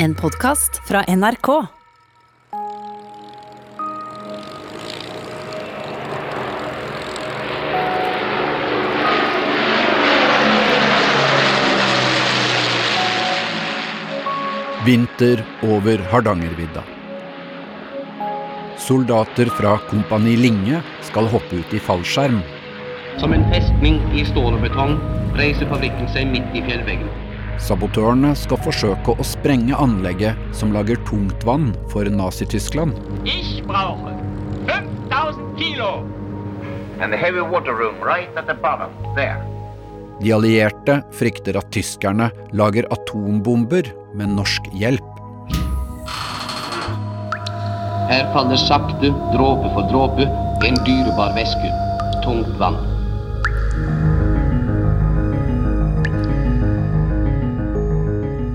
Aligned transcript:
En 0.00 0.14
podkast 0.14 0.76
fra 0.86 1.00
NRK. 1.08 1.48
Vinter 14.84 15.42
over 15.62 15.98
Hardangervidda. 15.98 16.82
Soldater 18.76 19.46
fra 19.46 19.78
Kompani 19.90 20.36
Linge 20.36 20.78
skal 21.10 21.26
hoppe 21.26 21.58
ut 21.58 21.74
i 21.74 21.82
fallskjerm. 21.82 22.38
Som 23.18 23.34
en 23.34 23.50
festning 23.50 23.98
i 24.14 24.22
stål 24.30 24.60
og 24.60 24.68
betong 24.68 25.00
reiser 25.34 25.66
fabrikken 25.66 26.06
seg 26.14 26.30
midt 26.30 26.54
i 26.54 26.62
fjellveggen. 26.70 27.27
Sabotørene 27.58 28.30
skal 28.38 28.60
forsøke 28.62 29.14
å 29.18 29.26
sprenge 29.26 29.76
anlegget 29.76 30.38
som 30.56 30.70
lager 30.72 30.98
tungtvann 31.08 31.72
for 31.92 32.06
Nazi-Tyskland. 32.06 32.94
Ich 33.26 33.62
brauche 33.66 34.14
5000 34.66 35.58
Kilo. 35.58 36.06
And 37.00 37.12
the 37.12 37.18
heavy 37.18 37.40
water 37.40 37.74
room 37.74 38.00
right 38.02 38.30
at 38.36 38.46
the. 38.46 38.54
De 40.20 40.32
allierte 40.34 41.02
frykter 41.14 41.56
at 41.58 41.70
tyskerne 41.70 42.30
lager 42.52 42.88
atombomber 42.94 43.86
med 44.18 44.34
norsk 44.34 44.66
hjelp. 44.74 45.14
Her 48.08 48.26
faller 48.32 48.58
sakte, 48.58 49.12
dråpe 49.34 49.70
for 49.76 49.86
dråpe, 49.92 50.26
en 50.66 50.78
dyrebar 50.86 51.34
væske. 51.36 51.72
Tungt 52.24 52.54
vann. 52.58 52.87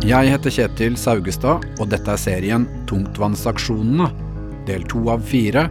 Jeg 0.04 0.34
heter 0.34 0.52
Kjetil 0.52 0.98
Saugestad, 1.00 1.64
og 1.80 1.88
dette 1.88 2.12
er 2.12 2.20
serien 2.20 2.66
Tungtvannsaksjonene, 2.90 4.10
del 4.68 4.84
to 4.92 5.00
av 5.14 5.22
fire, 5.24 5.64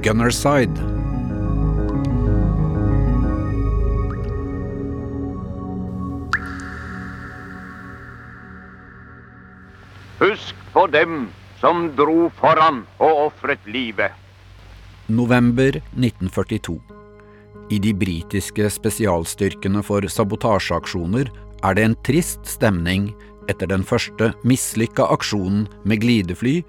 Gunnerside. 0.00 0.80
Husk 10.24 10.64
på 10.72 10.88
dem 10.96 11.26
som 11.60 11.90
dro 12.00 12.30
foran 12.40 12.86
og 12.96 13.26
ofret 13.28 13.60
livet. 13.68 14.16
November 15.12 15.82
1942. 15.92 16.80
I 17.68 17.84
de 17.84 17.92
britiske 17.92 18.72
spesialstyrkene 18.72 19.84
for 19.84 20.08
sabotasjeaksjoner 20.08 21.28
er 21.66 21.76
det 21.76 21.90
en 21.90 22.02
trist 22.08 22.48
stemning 22.48 23.10
etter 23.50 23.70
den 23.70 23.84
første 23.86 24.32
mislykka 24.46 25.06
aksjonen 25.14 25.66
med 25.84 26.02
glidefly, 26.04 26.60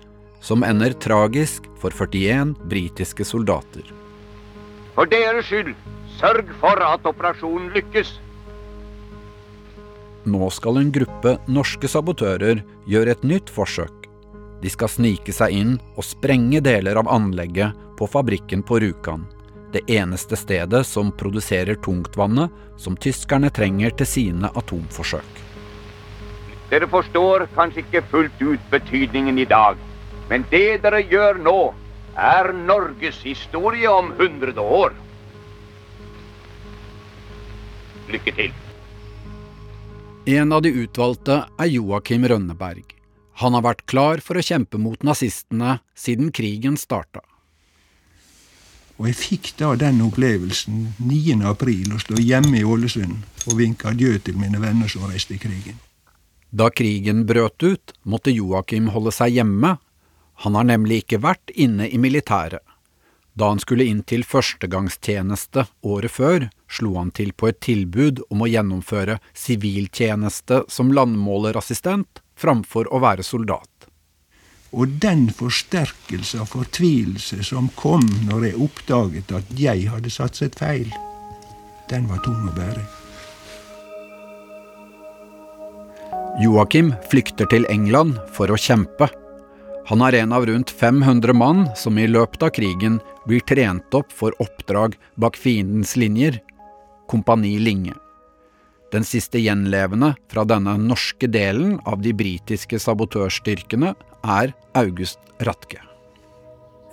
som 0.42 0.64
ender 0.64 0.94
tragisk 1.02 1.66
for 1.81 1.92
41 1.92 2.56
britiske 2.69 3.25
soldater. 3.25 3.86
For 4.95 5.09
deres 5.09 5.50
skyld, 5.50 5.73
sørg 6.17 6.50
for 6.61 6.81
at 6.81 7.06
operasjonen 7.06 7.69
lykkes. 7.75 8.16
Nå 10.28 10.50
skal 10.52 10.81
en 10.81 10.92
gruppe 10.92 11.38
norske 11.47 11.88
sabotører 11.88 12.64
gjøre 12.89 13.16
et 13.16 13.23
nytt 13.23 13.52
forsøk. 13.53 14.08
De 14.62 14.69
skal 14.73 14.89
snike 14.89 15.34
seg 15.36 15.53
inn 15.53 15.75
og 15.95 16.06
sprenge 16.06 16.62
deler 16.66 16.97
av 17.00 17.09
anlegget 17.14 17.78
på 17.97 18.09
fabrikken 18.09 18.66
på 18.66 18.81
Rjukan. 18.84 19.25
Det 19.72 19.84
eneste 19.91 20.38
stedet 20.39 20.86
som 20.88 21.12
produserer 21.12 21.78
tungtvannet 21.84 22.50
som 22.81 22.97
tyskerne 22.97 23.52
trenger 23.53 23.94
til 24.00 24.09
sine 24.09 24.52
atomforsøk. 24.58 25.47
Dere 26.69 26.87
forstår 26.91 27.47
kanskje 27.55 27.85
ikke 27.85 28.03
fullt 28.11 28.41
ut 28.43 28.63
betydningen 28.71 29.39
i 29.39 29.47
dag, 29.47 29.79
men 30.29 30.43
det 30.51 30.81
dere 30.83 30.99
gjør 31.07 31.39
nå, 31.39 31.59
er 32.17 32.51
Norges 32.51 33.21
historie 33.23 33.87
om 33.87 34.11
100 34.17 34.57
år. 34.61 34.95
Lykke 38.11 38.33
til. 38.35 38.51
En 40.27 40.51
av 40.51 40.63
de 40.66 40.73
utvalgte 40.83 41.39
er 41.56 41.72
Joakim 41.72 42.25
Rønneberg. 42.27 42.83
Han 43.39 43.53
har 43.53 43.63
vært 43.63 43.85
klar 43.88 44.19
for 44.25 44.35
å 44.35 44.44
kjempe 44.44 44.79
mot 44.81 45.03
nazistene 45.06 45.77
siden 45.95 46.33
krigen 46.35 46.75
starta. 46.75 47.22
Og 48.97 49.11
jeg 49.11 49.19
fikk 49.19 49.51
da 49.59 49.75
den 49.77 50.01
opplevelsen 50.01 50.88
9. 50.97 51.38
april 51.47 51.94
å 51.94 52.01
stå 52.01 52.17
hjemme 52.17 52.57
i 52.59 52.66
Ålesund 52.66 53.45
og 53.45 53.59
vinke 53.59 53.91
adjø 53.94 54.17
til 54.25 54.39
mine 54.41 54.59
venner 54.59 54.89
som 54.89 55.06
reiste 55.06 55.38
i 55.38 55.39
krigen. 55.41 55.77
Da 56.50 56.69
krigen 56.69 57.25
brøt 57.28 57.63
ut, 57.63 57.94
måtte 58.03 58.31
Joakim 58.31 58.90
holde 58.94 59.12
seg 59.12 59.35
hjemme. 59.35 59.75
Han 60.44 60.56
har 60.56 60.68
nemlig 60.69 61.03
ikke 61.03 61.22
vært 61.24 61.52
inne 61.56 61.90
i 61.90 62.00
militæret. 62.00 62.63
Da 63.38 63.52
han 63.52 63.59
skulle 63.62 63.85
inn 63.85 64.02
til 64.08 64.24
førstegangstjeneste 64.25 65.68
året 65.86 66.13
før, 66.13 66.47
slo 66.66 66.96
han 66.97 67.12
til 67.13 67.36
på 67.38 67.52
et 67.52 67.59
tilbud 67.62 68.24
om 68.34 68.41
å 68.41 68.50
gjennomføre 68.50 69.19
siviltjeneste 69.38 70.63
som 70.74 70.90
landmålerassistent 70.90 72.24
framfor 72.38 72.90
å 72.90 73.02
være 73.03 73.25
soldat. 73.28 73.69
Og 74.74 74.97
den 75.03 75.28
forsterkelse 75.31 76.41
av 76.41 76.50
fortvilelse 76.52 77.44
som 77.46 77.69
kom 77.78 78.03
når 78.28 78.50
jeg 78.50 78.62
oppdaget 78.68 79.36
at 79.38 79.57
jeg 79.59 79.88
hadde 79.94 80.12
satset 80.12 80.57
feil, 80.57 80.90
den 81.91 82.09
var 82.09 82.25
tung 82.25 82.41
å 82.50 82.56
bære. 82.57 82.97
Joakim 86.38 86.92
flykter 87.09 87.48
til 87.50 87.64
England 87.66 88.20
for 88.30 88.52
å 88.53 88.58
kjempe. 88.62 89.08
Han 89.90 90.03
er 90.06 90.20
en 90.20 90.36
av 90.38 90.44
rundt 90.46 90.70
500 90.70 91.34
mann 91.34 91.64
som 91.74 91.98
i 91.98 92.06
løpet 92.06 92.44
av 92.46 92.52
krigen 92.53 93.00
blir 93.25 93.42
trent 93.50 93.96
opp 93.98 94.14
for 94.14 94.36
oppdrag 94.44 95.00
bak 95.18 95.40
fiendens 95.40 95.96
linjer, 95.98 96.38
Kompani 97.09 97.56
Linge. 97.58 97.96
Den 98.94 99.08
siste 99.08 99.42
gjenlevende 99.42 100.14
fra 100.30 100.44
denne 100.46 100.75
norske 100.78 101.25
delen 101.25 101.80
av 101.90 102.03
de 102.06 102.14
britiske 102.14 102.78
sabotørstyrkene 102.86 103.96
er 104.22 104.54
August 104.78 105.18
Ratke. 105.42 105.81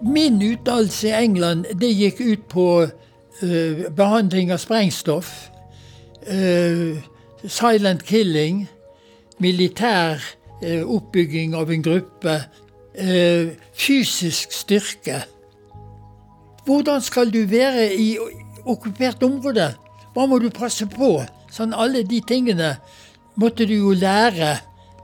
Min 0.01 0.41
utdannelse 0.41 1.11
i 1.11 1.19
England 1.19 1.69
det 1.77 1.93
gikk 1.93 2.23
ut 2.25 2.49
på 2.49 2.69
uh, 2.89 3.85
behandling 3.93 4.55
av 4.57 4.63
sprengstoff, 4.65 5.35
uh, 6.33 6.97
silent 7.45 8.09
killing, 8.09 8.65
militær 9.43 10.21
uh, 10.63 10.83
oppbygging 10.85 11.57
av 11.59 11.73
en 11.73 11.85
gruppe, 11.85 12.37
fysisk 13.75 14.53
styrke. 14.55 15.17
Hvordan 16.63 17.03
skal 17.03 17.33
du 17.35 17.41
være 17.51 17.89
i 17.91 18.13
okkupert 18.63 19.25
område? 19.27 19.73
Hva 20.15 20.29
må 20.31 20.39
du 20.39 20.47
passe 20.55 20.87
på? 20.87 21.17
Sånn 21.51 21.75
Alle 21.75 22.05
de 22.07 22.21
tingene 22.23 22.77
måtte 23.35 23.67
du 23.67 23.75
jo 23.75 23.97
lære 23.99 24.57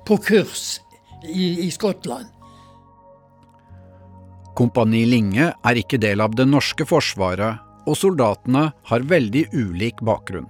på 0.07 0.21
kurs 0.23 0.79
i, 1.27 1.67
i 1.67 1.71
Skottland. 1.75 2.31
Kompani 4.57 5.05
Linge 5.09 5.53
er 5.55 5.79
ikke 5.81 6.01
del 6.01 6.21
av 6.21 6.35
det 6.37 6.47
norske 6.49 6.85
forsvaret, 6.89 7.61
og 7.89 7.97
soldatene 7.97 8.67
har 8.91 9.07
veldig 9.09 9.47
ulik 9.57 10.03
bakgrunn. 10.05 10.49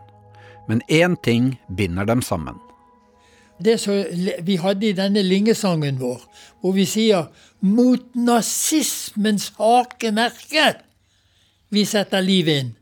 Men 0.68 0.82
én 0.88 1.16
ting 1.24 1.54
binder 1.76 2.08
dem 2.08 2.22
sammen. 2.22 2.58
Det 3.60 3.76
som 3.80 4.04
vi 4.46 4.56
hadde 4.56 4.88
i 4.88 4.96
denne 4.96 5.22
Lingesangen 5.22 5.98
vår, 6.00 6.20
hvor 6.60 6.72
vi 6.72 6.86
sier 6.88 7.28
'mot 7.60 8.14
nazismens 8.14 9.52
hakemerke' 9.58 10.80
vi 11.70 11.84
setter 11.86 12.22
livet 12.22 12.62
inn. 12.62 12.74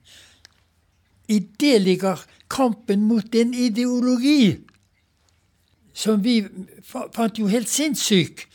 I 1.29 1.39
det 1.61 1.79
ligger 1.79 2.21
kampen 2.49 3.05
mot 3.05 3.35
en 3.35 3.55
ideologi 3.55 4.59
som 5.93 6.23
vi 6.23 6.41
fant 6.87 7.39
jo 7.39 7.51
helt 7.51 7.69
sinnssyk. 7.69 8.47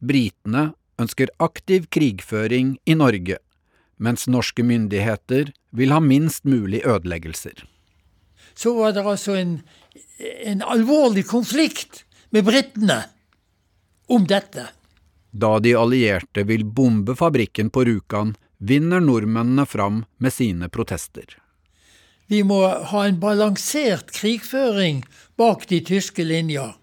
Britene 0.00 0.72
ønsker 1.00 1.30
aktiv 1.38 1.86
krigføring 1.92 2.78
i 2.88 2.96
Norge, 2.96 3.36
mens 4.00 4.26
norske 4.26 4.64
myndigheter 4.64 5.52
vil 5.76 5.92
ha 5.94 6.00
minst 6.00 6.48
mulig 6.48 6.82
ødeleggelser. 6.88 7.54
Så 8.56 8.74
var 8.74 8.96
det 8.96 9.04
altså 9.06 9.36
en, 9.38 9.60
en 10.44 10.62
alvorlig 10.62 11.26
konflikt 11.26 12.04
med 12.30 12.44
britene 12.44 13.02
om 14.10 14.26
dette. 14.26 14.68
Da 15.30 15.58
de 15.62 15.74
allierte 15.78 16.44
vil 16.46 16.64
bombe 16.64 17.14
fabrikken 17.16 17.70
på 17.70 17.84
Rjukan, 17.86 18.34
vinner 18.58 19.00
nordmennene 19.00 19.66
fram 19.66 20.04
med 20.18 20.34
sine 20.34 20.68
protester. 20.68 21.38
Vi 22.30 22.42
må 22.46 22.60
ha 22.66 23.06
en 23.06 23.18
balansert 23.22 24.12
krigføring 24.14 25.02
bak 25.38 25.66
de 25.70 25.80
tyske 25.86 26.22
linjer, 26.26 26.76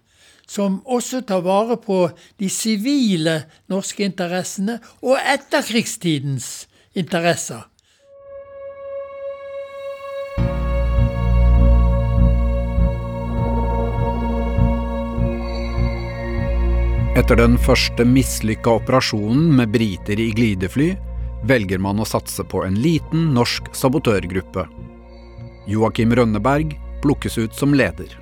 som 0.48 0.80
også 0.84 1.22
tar 1.28 1.44
vare 1.44 1.76
på 1.80 2.08
de 2.40 2.48
sivile 2.52 3.42
norske 3.68 4.04
interessene 4.04 4.78
og 5.00 5.16
etterkrigstidens 5.20 6.66
interesser. 6.96 7.64
Etter 17.18 17.34
den 17.34 17.56
første 17.58 18.04
mislykka 18.06 18.76
operasjonen 18.78 19.48
med 19.58 19.72
briter 19.74 20.20
i 20.22 20.28
glidefly, 20.30 20.92
velger 21.50 21.80
man 21.82 21.98
å 21.98 22.06
satse 22.06 22.44
på 22.46 22.60
en 22.62 22.76
liten 22.78 23.32
norsk 23.34 23.72
sabotørgruppe. 23.74 24.62
Joakim 25.66 26.14
Rønneberg 26.14 26.76
plukkes 27.02 27.40
ut 27.42 27.58
som 27.58 27.74
leder. 27.74 28.14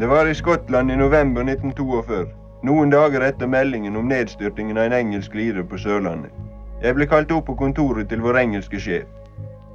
Det 0.00 0.10
var 0.10 0.26
i 0.26 0.34
Skottland 0.34 0.90
i 0.90 0.98
november 0.98 1.46
1942, 1.46 2.24
noen 2.66 2.90
dager 2.90 3.28
etter 3.30 3.46
meldingen 3.46 3.94
om 4.02 4.10
nedstyrtingen 4.10 4.74
av 4.74 4.88
en 4.88 4.98
engelsk 4.98 5.38
glider 5.38 5.62
på 5.62 5.78
Sørlandet. 5.78 6.34
Jeg 6.82 6.98
ble 6.98 7.06
kalt 7.06 7.30
opp 7.30 7.46
på 7.52 7.60
kontoret 7.60 8.10
til 8.10 8.24
vår 8.24 8.42
engelske 8.42 8.82
sjef. 8.82 9.06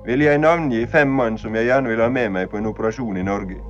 Vil 0.03 0.27
jeg 0.27 0.43
navngi 0.43 0.83
fem 0.91 1.15
mann 1.15 1.39
som 1.39 1.55
jeg 1.55 1.71
gjerne 1.71 1.95
vil 1.95 2.03
ha 2.03 2.11
med 2.11 2.35
meg 2.35 2.51
på 2.51 2.59
en 2.59 2.67
operasjon 2.75 3.23
i 3.23 3.23
Norge? 3.23 3.61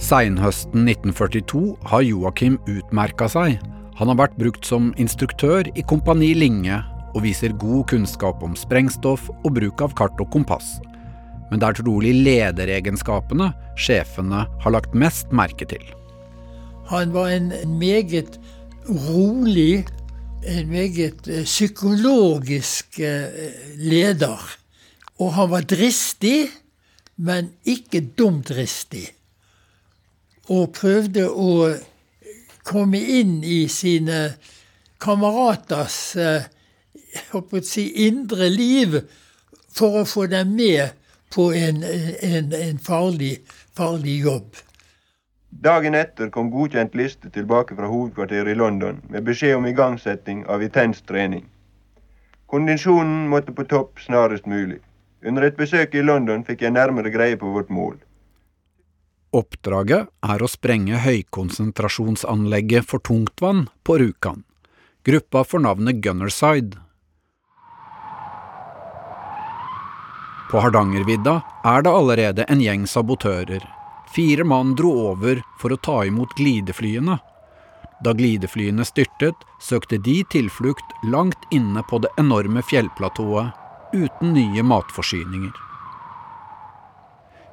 Seinhøsten 0.00 0.88
1942 0.88 1.76
har 1.90 2.06
Joakim 2.06 2.58
utmerka 2.70 3.28
seg. 3.30 3.58
Han 3.98 4.10
har 4.10 4.18
vært 4.18 4.38
brukt 4.40 4.66
som 4.66 4.90
instruktør 5.00 5.68
i 5.76 5.84
Kompani 5.86 6.32
Linge 6.38 6.80
og 7.12 7.24
viser 7.26 7.52
god 7.60 7.86
kunnskap 7.92 8.42
om 8.44 8.56
sprengstoff 8.56 9.28
og 9.42 9.52
bruk 9.58 9.84
av 9.84 9.94
kart 9.98 10.20
og 10.22 10.30
kompass. 10.32 10.78
Men 11.50 11.60
det 11.60 11.68
er 11.68 11.78
trolig 11.82 12.14
lederegenskapene 12.24 13.50
sjefene 13.76 14.46
har 14.62 14.74
lagt 14.74 14.96
mest 14.96 15.32
merke 15.34 15.68
til. 15.68 15.84
Han 16.88 17.12
var 17.12 17.28
en 17.32 17.52
meget 17.78 18.38
rolig, 18.88 19.84
en 20.48 20.68
meget 20.72 21.28
eh, 21.28 21.44
psykologisk 21.44 22.98
eh, 23.00 23.52
leder. 23.76 24.40
Og 25.20 25.34
han 25.36 25.50
var 25.52 25.68
dristig, 25.68 26.48
men 27.16 27.52
ikke 27.68 28.00
dumdristig. 28.18 29.12
Og 30.50 30.72
prøvde 30.74 31.28
å 31.30 31.74
komme 32.66 32.98
inn 32.98 33.42
i 33.44 33.66
sine 33.70 34.32
kameraters 35.02 36.00
eh, 36.16 36.48
si, 37.62 37.86
indre 38.06 38.48
liv 38.50 38.98
for 39.72 40.02
å 40.02 40.04
få 40.08 40.26
dem 40.30 40.54
med 40.56 40.98
på 41.34 41.52
en, 41.56 41.82
en, 41.82 42.52
en 42.52 42.78
farlig, 42.78 43.38
farlig 43.76 44.18
jobb. 44.26 44.60
Dagen 45.62 45.94
etter 45.94 46.30
kom 46.32 46.50
godkjent 46.50 46.94
liste 46.96 47.30
tilbake 47.30 47.76
fra 47.76 47.88
hovedkvarteret 47.88 48.54
i 48.54 48.58
London 48.58 49.02
med 49.12 49.26
beskjed 49.26 49.56
om 49.58 49.66
igangsetting 49.68 50.46
av 50.48 50.62
intens 50.64 51.02
trening. 51.08 51.44
Kondisjonen 52.52 53.28
måtte 53.32 53.52
på 53.56 53.64
topp 53.68 54.00
snarest 54.00 54.46
mulig. 54.46 54.80
Under 55.24 55.46
et 55.46 55.56
besøk 55.56 55.94
i 55.94 56.04
London 56.04 56.42
fikk 56.44 56.64
jeg 56.66 56.74
nærmere 56.74 57.12
greie 57.12 57.36
på 57.40 57.52
vårt 57.52 57.70
mål. 57.70 58.00
Oppdraget 59.32 60.10
er 60.28 60.42
å 60.44 60.48
sprenge 60.50 60.98
høykonsentrasjonsanlegget 61.00 62.84
for 62.84 63.00
tungtvann 63.00 63.62
på 63.80 63.96
Rjukan. 64.02 64.42
Gruppa 65.08 65.40
får 65.48 65.62
navnet 65.64 66.02
Gunnerside. 66.04 66.76
På 70.50 70.60
Hardangervidda 70.60 71.38
er 71.64 71.80
det 71.80 71.96
allerede 71.96 72.44
en 72.52 72.60
gjeng 72.60 72.84
sabotører. 72.84 73.64
Fire 74.12 74.44
mann 74.44 74.76
dro 74.76 74.92
over 75.14 75.40
for 75.56 75.72
å 75.72 75.80
ta 75.80 76.02
imot 76.04 76.36
glideflyene. 76.36 77.16
Da 78.04 78.12
glideflyene 78.12 78.84
styrtet, 78.84 79.48
søkte 79.64 79.96
de 79.96 80.20
tilflukt 80.28 80.92
langt 81.08 81.48
inne 81.48 81.80
på 81.88 82.04
det 82.04 82.12
enorme 82.20 82.60
fjellplatået, 82.68 83.56
uten 83.96 84.36
nye 84.36 84.60
matforsyninger. 84.66 85.71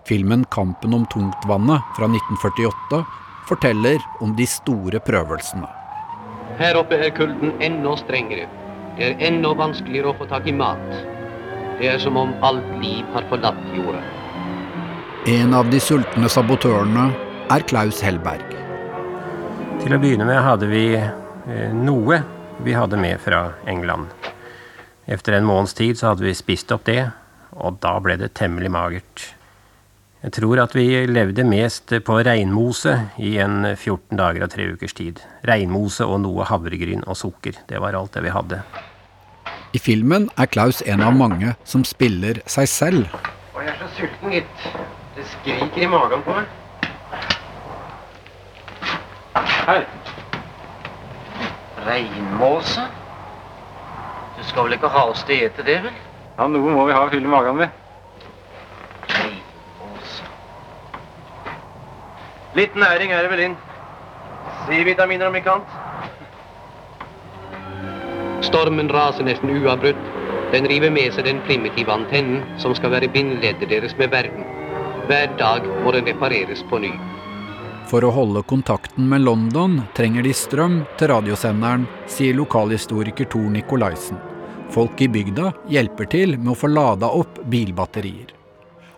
Filmen 0.10 0.46
'Kampen 0.46 0.94
om 0.94 1.06
tungtvannet' 1.06 1.82
fra 1.98 2.06
1948 2.06 3.06
forteller 3.50 3.98
om 4.20 4.36
de 4.36 4.48
store 4.48 5.00
prøvelsene. 5.00 5.68
Her 6.58 6.80
oppe 6.82 6.98
er 6.98 7.14
kulden 7.14 7.54
enda 7.62 7.94
strengere. 7.98 8.48
Det 8.98 9.06
er 9.06 9.22
enda 9.30 9.54
vanskeligere 9.54 10.10
å 10.10 10.18
få 10.18 10.26
tak 10.32 10.50
i 10.50 10.56
mat. 10.56 10.90
Det 11.78 11.94
er 11.94 12.02
som 12.02 12.18
om 12.18 12.34
alt 12.42 12.74
liv 12.82 13.06
har 13.14 13.30
forlatt 13.30 13.62
jorda. 13.78 14.02
En 15.30 15.54
av 15.54 15.70
de 15.70 15.78
sultne 15.78 16.26
sabotørene 16.26 17.06
er 17.54 17.70
Klaus 17.70 18.02
Hellberg. 18.02 18.58
Til 19.84 19.94
å 19.94 20.02
begynne 20.02 20.26
med 20.26 20.42
hadde 20.42 20.74
vi 20.74 20.86
eh, 20.98 21.74
noe 21.86 22.24
vi 22.66 22.74
hadde 22.74 22.98
med 22.98 23.22
fra 23.22 23.52
England. 23.70 24.10
Efter 25.06 25.38
en 25.38 25.46
måneds 25.46 25.78
tid 25.78 26.02
så 26.02 26.16
hadde 26.16 26.26
vi 26.26 26.34
spist 26.34 26.74
opp 26.74 26.90
det, 26.90 27.12
og 27.54 27.78
da 27.86 28.00
ble 28.02 28.18
det 28.18 28.34
temmelig 28.34 28.74
magert. 28.74 29.34
Jeg 30.20 30.34
tror 30.36 30.60
at 30.60 30.74
vi 30.76 30.84
levde 31.08 31.46
mest 31.48 31.94
på 32.04 32.16
reinmose 32.28 32.92
i 33.24 33.38
en 33.40 33.62
14 33.70 34.18
dager 34.20 34.44
og 34.44 34.50
tre 34.52 34.66
ukers 34.74 34.92
tid. 34.98 35.22
Reinmose 35.48 36.04
og 36.04 36.20
noe 36.26 36.44
havregryn 36.44 37.06
og 37.08 37.16
sukker. 37.16 37.56
Det 37.70 37.80
var 37.80 37.96
alt 37.96 38.18
det 38.18 38.26
vi 38.26 38.34
hadde. 38.36 38.60
I 39.72 39.80
filmen 39.80 40.28
er 40.36 40.52
Klaus 40.52 40.82
en 40.84 41.06
av 41.08 41.16
mange 41.16 41.56
som 41.64 41.88
spiller 41.88 42.42
seg 42.52 42.68
selv. 42.68 43.16
Og 43.56 43.64
jeg 43.64 43.72
er 43.72 43.80
så 43.80 43.90
sulten, 43.96 44.36
gitt. 44.36 44.68
Det 45.16 45.24
skriker 45.38 45.88
i 45.88 45.92
magen 45.96 46.28
på 46.28 46.36
meg. 46.36 46.52
Her. 49.70 49.88
Reinmåse? 51.88 52.90
Du 54.36 54.44
skal 54.52 54.68
vel 54.68 54.82
ikke 54.82 54.92
ha 54.92 55.08
oss 55.14 55.24
til 55.24 55.48
ete 55.48 55.64
det, 55.64 55.80
vel? 55.88 56.08
Ja, 56.36 56.52
noe 56.52 56.76
må 56.76 56.90
vi 56.90 56.98
ha 56.98 57.08
å 57.08 57.14
fylle 57.14 57.32
magen 57.32 57.64
med. 57.64 57.79
Litt 62.58 62.74
næring 62.74 63.12
er 63.14 63.22
det 63.22 63.30
vel 63.30 63.44
inn. 63.44 63.56
C-vitaminer 64.66 65.30
om 65.30 65.36
ikke 65.38 65.52
annet. 65.54 65.70
Stormen 68.48 68.90
raser 68.90 69.28
nesten 69.28 69.52
uavbrutt. 69.54 70.00
Den 70.50 70.66
river 70.72 70.90
med 70.90 71.14
seg 71.14 71.28
den 71.28 71.44
primitive 71.46 71.94
antennen 71.94 72.42
som 72.58 72.74
skal 72.74 72.96
være 72.96 73.12
bindeleddet 73.14 73.70
deres 73.70 73.94
med 74.00 74.10
verden. 74.10 74.48
Hver 75.06 75.30
dag 75.38 75.68
må 75.84 75.94
den 75.94 76.10
repareres 76.10 76.64
på 76.72 76.80
ny. 76.82 76.90
For 77.90 78.06
å 78.06 78.10
holde 78.14 78.42
kontakten 78.50 79.06
med 79.10 79.24
London 79.26 79.80
trenger 79.98 80.26
de 80.26 80.34
strøm 80.34 80.82
til 80.98 81.10
radiosenderen, 81.14 81.86
sier 82.10 82.38
lokalhistoriker 82.38 83.30
Tor 83.30 83.48
Nikolaisen. 83.54 84.18
Folk 84.74 85.02
i 85.02 85.10
bygda 85.10 85.52
hjelper 85.70 86.10
til 86.10 86.38
med 86.38 86.54
å 86.54 86.58
få 86.58 86.70
lada 86.70 87.10
opp 87.14 87.42
bilbatterier. 87.50 88.34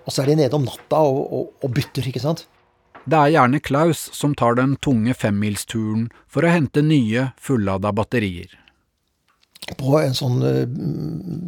Og 0.04 0.12
så 0.12 0.24
er 0.24 0.32
de 0.32 0.42
nede 0.42 0.56
om 0.56 0.68
natta 0.68 1.04
og, 1.04 1.22
og, 1.32 1.46
og 1.64 1.76
bytter, 1.76 2.08
ikke 2.12 2.24
sant? 2.24 2.48
Det 3.02 3.18
er 3.18 3.32
gjerne 3.34 3.62
Klaus 3.66 4.04
som 4.14 4.36
tar 4.38 4.60
den 4.60 4.76
tunge 4.84 5.16
femmilsturen 5.18 6.10
for 6.30 6.46
å 6.46 6.52
hente 6.54 6.84
nye, 6.86 7.32
fullada 7.42 7.90
batterier. 7.98 8.52
På 9.80 9.98
en 10.02 10.14
sånn 10.18 10.38
uh, 10.44 10.68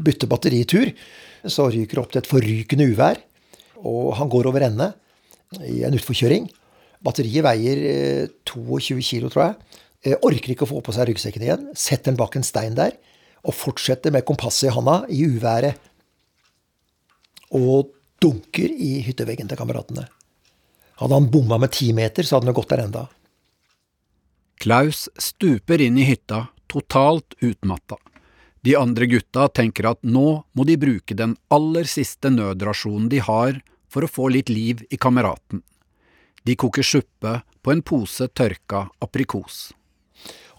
byttebatteritur 0.06 0.92
så 1.50 1.68
ryker 1.70 1.98
det 1.98 2.01
opp 2.01 2.12
til 2.13 2.22
et 2.24 2.30
forrykende 2.30 2.88
uvær. 2.94 3.22
Og 3.84 4.13
han 4.18 4.32
går 4.32 4.48
over 4.50 4.66
ende 4.66 4.94
i 5.68 5.84
en 5.86 5.94
utforkjøring. 5.98 6.48
Batteriet 7.04 7.44
veier 7.44 7.82
eh, 7.84 8.30
22 8.48 9.01
kilo, 9.04 9.28
tror 9.30 9.44
jeg. 9.44 9.82
Eh, 10.08 10.16
orker 10.24 10.54
ikke 10.54 10.63
å 10.63 10.70
få 10.72 10.80
på 10.86 10.94
seg 10.96 11.10
ryggsekken 11.10 11.44
igjen. 11.44 11.66
Setter 11.75 12.13
den 12.13 12.20
bak 12.22 12.38
en 12.39 12.48
stein 12.48 12.78
der. 12.80 12.96
Og 13.44 13.58
fortsetter 13.58 14.13
med 14.16 14.24
kompasset 14.24 14.70
i 14.70 14.74
handa 14.74 15.01
i 15.12 15.25
uværet. 15.28 15.92
Og 17.60 17.92
dunker 18.24 18.72
i 18.72 19.01
hytteveggen 19.04 19.51
til 19.51 19.60
kameratene. 19.60 20.08
Hadde 21.02 21.18
han 21.18 21.30
bomma 21.32 21.58
med 21.58 21.74
ti 21.74 21.92
meter, 21.94 22.24
så 22.24 22.38
hadde 22.38 22.52
han 22.52 22.58
gått 22.58 22.72
der 22.74 22.86
enda. 22.86 23.08
Klaus 24.62 25.08
stuper 25.20 25.82
inn 25.82 25.98
i 25.98 26.06
hytta, 26.08 26.48
totalt 26.72 27.36
utmatta. 27.42 27.98
De 28.64 28.78
andre 28.80 29.10
gutta 29.12 29.50
tenker 29.52 29.90
at 29.90 30.00
nå 30.08 30.28
må 30.56 30.66
de 30.68 30.78
bruke 30.80 31.18
den 31.20 31.36
aller 31.52 31.90
siste 31.90 32.32
nødrasjonen 32.32 33.10
de 33.12 33.20
har 33.20 33.60
for 33.92 34.06
å 34.06 34.12
få 34.12 34.30
litt 34.32 34.52
liv 34.54 34.86
i 34.90 35.00
kameraten. 35.00 35.60
De 36.48 36.56
koker 36.60 36.86
suppe 36.86 37.42
på 37.64 37.74
en 37.74 37.84
pose 37.84 38.28
tørka 38.32 38.86
aprikos. 39.04 39.74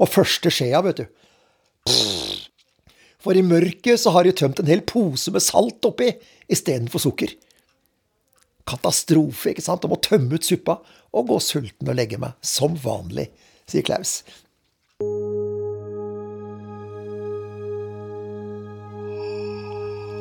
Og 0.00 0.11
første 0.11 0.53
skjea, 0.53 0.83
vet 0.85 1.00
du. 1.00 1.07
For 3.25 3.37
i 3.37 3.45
mørket 3.45 4.00
så 4.00 4.12
har 4.12 4.29
de 4.29 4.35
tømt 4.37 4.61
en 4.61 4.69
hel 4.69 4.85
pose 4.85 5.33
med 5.33 5.45
salt 5.45 5.85
oppi 5.88 6.11
istedenfor 6.53 7.00
sukker. 7.07 7.33
Katastrofe, 8.68 9.52
ikke 9.52 9.64
sant? 9.64 9.85
Om 9.85 9.97
å 9.97 10.00
tømme 10.02 10.38
ut 10.38 10.47
suppa 10.47 10.78
og 11.14 11.28
gå 11.30 11.40
sulten 11.42 11.90
og 11.90 11.99
legge 11.99 12.21
meg. 12.21 12.37
Som 12.44 12.78
vanlig, 12.80 13.28
sier 13.68 13.85
Klaus. 13.87 14.23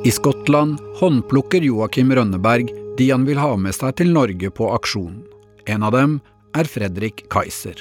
I 0.03 0.11
Skottland 0.11 0.81
håndplukker 0.99 1.63
Joakim 1.63 2.11
Rønneberg 2.11 2.73
de 2.97 3.07
han 3.09 3.23
vil 3.25 3.39
ha 3.39 3.53
med 3.55 3.73
seg 3.73 3.95
til 4.01 4.11
Norge 4.13 4.51
på 4.51 4.67
aksjon. 4.75 5.21
En 5.65 5.85
av 5.87 5.95
dem 5.95 6.17
er 6.59 6.67
Fredrik 6.67 7.23
Kaiser. 7.31 7.79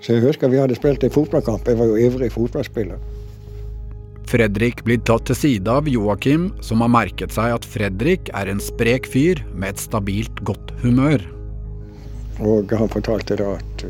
Så 0.00 0.16
jeg 0.16 0.24
husker 0.24 0.52
vi 0.52 0.60
hadde 0.60 0.76
spilt 0.76 1.02
en 1.04 1.12
fotballkamp. 1.12 1.66
Jeg 1.66 1.80
var 1.80 1.88
jo 1.90 1.96
ivrig 2.00 2.30
fotballspiller. 2.32 3.00
Fredrik 4.30 4.84
blir 4.86 5.00
tatt 5.02 5.24
til 5.26 5.34
side 5.34 5.72
av 5.72 5.88
Joakim, 5.90 6.50
som 6.62 6.84
har 6.84 6.92
merket 6.94 7.34
seg 7.34 7.50
at 7.56 7.66
Fredrik 7.66 8.30
er 8.38 8.46
en 8.52 8.62
sprek 8.62 9.08
fyr 9.10 9.40
med 9.50 9.74
et 9.74 9.82
stabilt 9.82 10.44
godt 10.46 10.70
humør. 10.84 11.24
Og 12.38 12.70
han 12.70 12.92
fortalte 12.92 13.36
da 13.40 13.56
at 13.58 13.84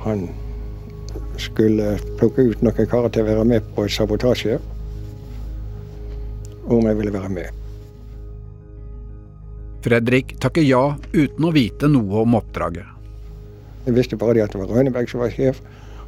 Han 0.00 0.26
skulle 1.40 1.98
plukke 2.18 2.46
ut 2.50 2.62
noen 2.64 2.86
karer 2.88 3.12
til 3.12 3.22
å 3.22 3.28
være 3.28 3.46
med 3.46 3.66
på 3.76 3.84
et 3.84 3.92
sabotasje. 3.92 4.58
Om 6.70 6.86
jeg 6.88 6.96
ville 6.96 7.12
være 7.12 7.30
med. 7.34 7.60
Fredrik 9.84 10.34
takker 10.40 10.64
ja 10.64 10.96
uten 11.12 11.46
å 11.46 11.52
vite 11.52 11.88
noe 11.88 12.24
om 12.24 12.36
oppdraget. 12.36 12.88
Jeg 13.86 13.96
visste 13.96 14.18
bare 14.20 14.42
at 14.44 14.52
det 14.52 14.60
var 14.60 14.72
Rønneberg 14.72 15.08
som 15.08 15.22
var 15.22 15.32
sjef. 15.34 15.60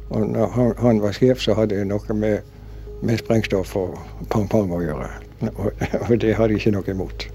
Og 0.09 0.27
når 0.33 0.51
han, 0.57 0.73
han 0.81 1.01
var 1.01 1.15
sjef, 1.15 1.41
så 1.41 1.55
hadde 1.57 1.79
jeg 1.79 1.89
noe 1.89 2.17
med, 2.17 2.41
med 3.03 3.19
sprengstoff 3.19 3.75
og 3.79 3.97
pang-pang 4.31 4.71
å 4.73 4.81
gjøre. 4.83 5.09
Og, 5.51 5.83
det 6.23 6.35
hadde 6.37 6.53
de 6.53 6.59
ikke 6.59 6.75
noe 6.75 6.93
imot. 6.93 7.27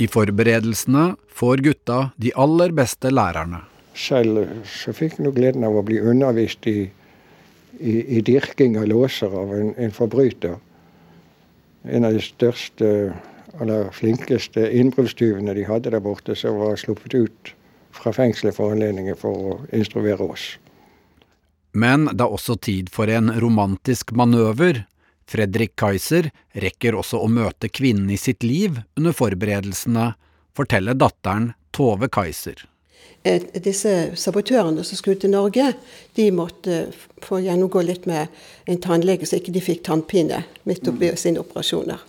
I 0.00 0.08
forberedelsene 0.10 1.10
får 1.40 1.62
gutta 1.66 1.98
de 2.20 2.32
aller 2.40 2.72
beste 2.76 3.12
lærerne. 3.12 3.62
Selv 3.96 4.46
så 4.68 4.94
fikk 4.96 5.18
jeg 5.20 5.34
gleden 5.36 5.66
av 5.66 5.76
å 5.76 5.84
bli 5.84 5.98
undervist 6.00 6.66
i, 6.70 6.88
i, 7.78 7.94
i 8.16 8.22
dirking 8.24 8.78
av 8.80 8.88
låser 8.90 9.34
av 9.34 9.52
en, 9.56 9.74
en 9.76 9.94
forbryter. 9.94 10.56
En 11.90 12.06
av 12.06 12.16
de 12.16 12.22
største 12.24 12.88
eller 13.60 13.90
flinkeste 13.92 14.66
innbruddstyvene 14.78 15.54
de 15.56 15.66
hadde 15.68 15.92
der 15.92 16.02
borte, 16.04 16.36
som 16.38 16.58
var 16.60 16.78
sluppet 16.80 17.14
ut 17.14 17.54
fra 17.96 18.12
fengselet 18.14 18.56
for 18.56 18.72
anledningen 18.72 19.18
for 19.18 19.50
å 19.50 19.56
instruere 19.76 20.24
oss. 20.24 20.54
Men 21.72 22.08
det 22.12 22.24
er 22.24 22.34
også 22.34 22.56
tid 22.58 22.90
for 22.92 23.10
en 23.10 23.30
romantisk 23.40 24.12
manøver. 24.16 24.84
Fredrik 25.30 25.76
Kaiser 25.78 26.32
rekker 26.58 26.96
også 26.98 27.20
å 27.22 27.30
møte 27.30 27.70
kvinnen 27.70 28.10
i 28.10 28.18
sitt 28.18 28.42
liv 28.42 28.80
under 28.98 29.14
forberedelsene, 29.14 30.12
forteller 30.56 30.98
datteren 30.98 31.52
Tove 31.70 32.10
Kaiser. 32.10 32.66
Eh, 33.22 33.42
disse 33.62 34.16
sabotørene 34.16 34.82
som 34.84 34.98
skulle 34.98 35.20
til 35.20 35.30
Norge, 35.34 35.74
de 36.16 36.30
måtte 36.34 36.86
få 37.22 37.42
gjennomgå 37.44 37.84
litt 37.84 38.08
med 38.10 38.32
en 38.66 38.80
tannlege, 38.82 39.28
så 39.28 39.38
ikke 39.38 39.54
de 39.54 39.62
fikk 39.62 39.84
tannpine 39.86 40.42
midt 40.68 40.88
oppi 40.90 41.12
sine 41.20 41.42
operasjoner. 41.44 42.00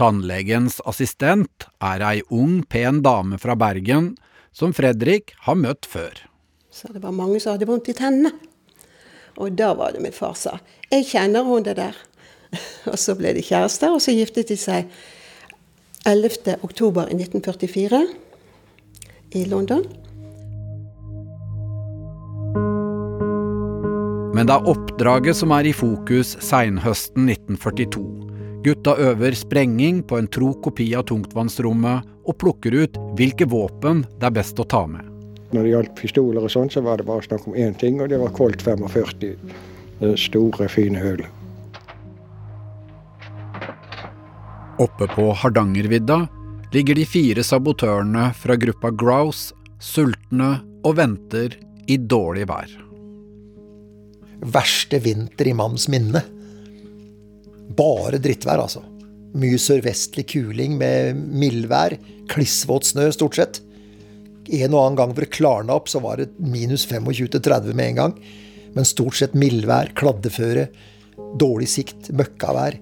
Tannlegens 0.00 0.78
assistent 0.88 1.66
er 1.84 2.00
ei 2.06 2.20
ung, 2.32 2.62
pen 2.62 3.02
dame 3.04 3.36
fra 3.42 3.58
Bergen 3.58 4.14
som 4.54 4.72
Fredrik 4.72 5.34
har 5.44 5.58
møtt 5.58 5.84
før. 5.84 6.14
Så 6.70 6.88
det 6.94 7.02
var 7.02 7.12
mange 7.12 7.42
som 7.42 7.56
hadde 7.56 7.68
vondt 7.68 7.90
i 7.90 7.96
tennene. 7.98 8.32
Og 9.40 9.56
da 9.56 9.72
var 9.74 9.94
det 9.94 10.02
min 10.04 10.14
far 10.14 10.36
sa. 10.36 10.58
Jeg 10.90 11.08
kjenner 11.08 11.46
hun 11.46 11.64
det 11.64 11.78
der. 11.80 11.96
Og 12.92 12.98
så 13.00 13.16
ble 13.16 13.32
de 13.36 13.44
kjærester, 13.46 13.94
og 13.94 14.02
så 14.02 14.12
giftet 14.16 14.50
de 14.50 14.56
seg 14.58 14.90
11. 16.08 16.56
oktober 16.66 17.10
i 17.12 17.16
1944 17.18 18.00
i 19.38 19.44
London. 19.46 19.84
Men 24.34 24.48
det 24.48 24.56
er 24.56 24.70
oppdraget 24.72 25.36
som 25.36 25.52
er 25.54 25.68
i 25.68 25.74
fokus 25.76 26.32
seinhøsten 26.42 27.28
1942. 27.28 28.02
Gutta 28.64 28.96
øver 29.10 29.36
sprenging 29.36 30.02
på 30.08 30.18
en 30.18 30.30
tro 30.32 30.54
kopi 30.64 30.90
av 30.96 31.06
tungtvannsrommet 31.12 32.10
og 32.24 32.40
plukker 32.40 32.76
ut 32.82 32.98
hvilke 33.20 33.48
våpen 33.48 34.04
det 34.18 34.30
er 34.30 34.36
best 34.40 34.60
å 34.60 34.68
ta 34.68 34.86
med. 34.88 35.09
Når 35.50 35.62
det 35.62 35.70
gjaldt 35.72 35.94
pistoler 35.98 36.46
og 36.46 36.52
sånn, 36.52 36.70
så 36.70 36.82
var 36.84 37.00
det 37.00 37.08
bare 37.08 37.26
snakk 37.26 37.48
om 37.50 37.56
én 37.58 37.74
ting, 37.78 37.98
og 38.00 38.10
det 38.12 38.20
var 38.22 38.34
Colt 38.36 38.62
45. 38.62 39.34
Det 40.00 40.16
store, 40.18 40.68
fine 40.70 41.00
hølet. 41.02 41.28
Oppe 44.80 45.10
på 45.12 45.26
Hardangervidda 45.36 46.22
ligger 46.72 46.96
de 46.96 47.04
fire 47.04 47.42
sabotørene 47.44 48.30
fra 48.38 48.56
gruppa 48.56 48.92
Grouse 48.96 49.52
sultne 49.82 50.54
og 50.86 50.94
venter 50.96 51.58
i 51.90 51.98
dårlig 51.98 52.46
vær. 52.48 52.70
Verste 54.54 55.02
vinter 55.04 55.50
i 55.50 55.56
manns 55.56 55.84
minne. 55.92 56.22
Bare 57.76 58.20
drittvær, 58.22 58.62
altså. 58.62 58.80
Mye 59.36 59.58
sørvestlig 59.60 60.24
kuling 60.32 60.78
med 60.80 61.18
mildvær. 61.18 61.98
Klissvåt 62.30 62.88
snø, 62.88 63.10
stort 63.12 63.36
sett. 63.36 63.60
En 64.50 64.74
og 64.74 64.80
annen 64.82 64.98
gang 64.98 65.12
hvor 65.14 65.24
det 65.24 65.34
klarna 65.34 65.76
opp, 65.78 65.90
så 65.90 66.02
var 66.02 66.18
det 66.20 66.32
minus 66.42 66.86
25-30 66.90 67.74
med 67.74 67.92
en 67.92 68.00
gang. 68.00 68.14
Men 68.74 68.86
stort 68.86 69.18
sett 69.18 69.36
mildvær, 69.38 69.92
kladdeføre, 69.98 70.68
dårlig 71.38 71.68
sikt, 71.70 72.10
møkkavær. 72.14 72.78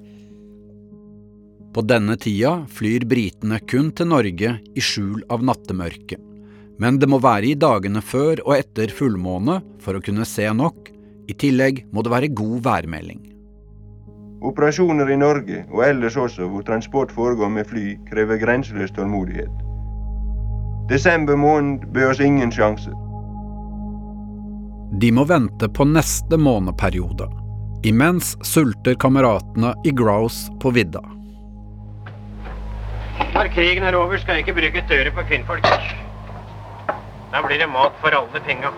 På 1.73 1.85
denne 1.85 2.17
tida 2.21 2.65
flyr 2.73 3.05
britene 3.09 3.61
kun 3.69 3.93
til 3.93 4.09
Norge 4.11 4.55
i 4.75 4.83
skjul 4.83 5.21
av 5.33 5.45
nattemørket. 5.45 6.25
Men 6.79 6.99
det 7.03 7.09
må 7.11 7.19
være 7.21 7.51
i 7.51 7.59
dagene 7.59 8.01
før 8.05 8.41
og 8.47 8.55
etter 8.57 8.93
fullmåne 8.95 9.59
for 9.83 9.99
å 9.99 10.03
kunne 10.05 10.27
se 10.29 10.47
nok. 10.55 10.93
I 11.29 11.37
tillegg 11.37 11.85
må 11.93 12.05
det 12.05 12.13
være 12.15 12.33
god 12.39 12.63
værmelding. 12.65 13.25
Operasjoner 14.49 15.11
i 15.11 15.19
Norge, 15.19 15.65
og 15.75 15.83
ellers 15.85 16.17
også 16.17 16.47
hvor 16.49 16.63
transport 16.65 17.11
foregår 17.13 17.51
med 17.51 17.67
fly, 17.67 17.87
krever 18.09 18.39
grenseløs 18.39 18.95
tålmodighet. 18.95 19.68
Desember 20.89 21.37
måned 21.37 21.87
bød 21.93 22.11
oss 22.11 22.21
ingen 22.21 22.53
sjanse. 22.53 22.91
De 25.01 25.11
må 25.13 25.25
vente 25.29 25.69
på 25.69 25.85
neste 25.85 26.39
måneperiode. 26.41 27.29
Imens 27.85 28.33
sulter 28.43 28.95
kameratene 28.95 29.75
i 29.85 29.93
Grouse 29.93 30.49
på 30.63 30.73
vidda. 30.73 31.03
Når 33.35 33.53
krigen 33.55 33.85
er 33.85 33.99
over, 33.99 34.17
skal 34.19 34.39
jeg 34.39 34.47
ikke 34.47 34.57
bruke 34.57 34.85
dører 34.89 35.13
på 35.15 35.27
kvinnfolk. 35.29 35.69
Da 37.33 37.45
blir 37.45 37.61
det 37.61 37.69
mat 37.69 37.93
for 38.01 38.17
alle 38.17 38.41
penga. 38.49 38.73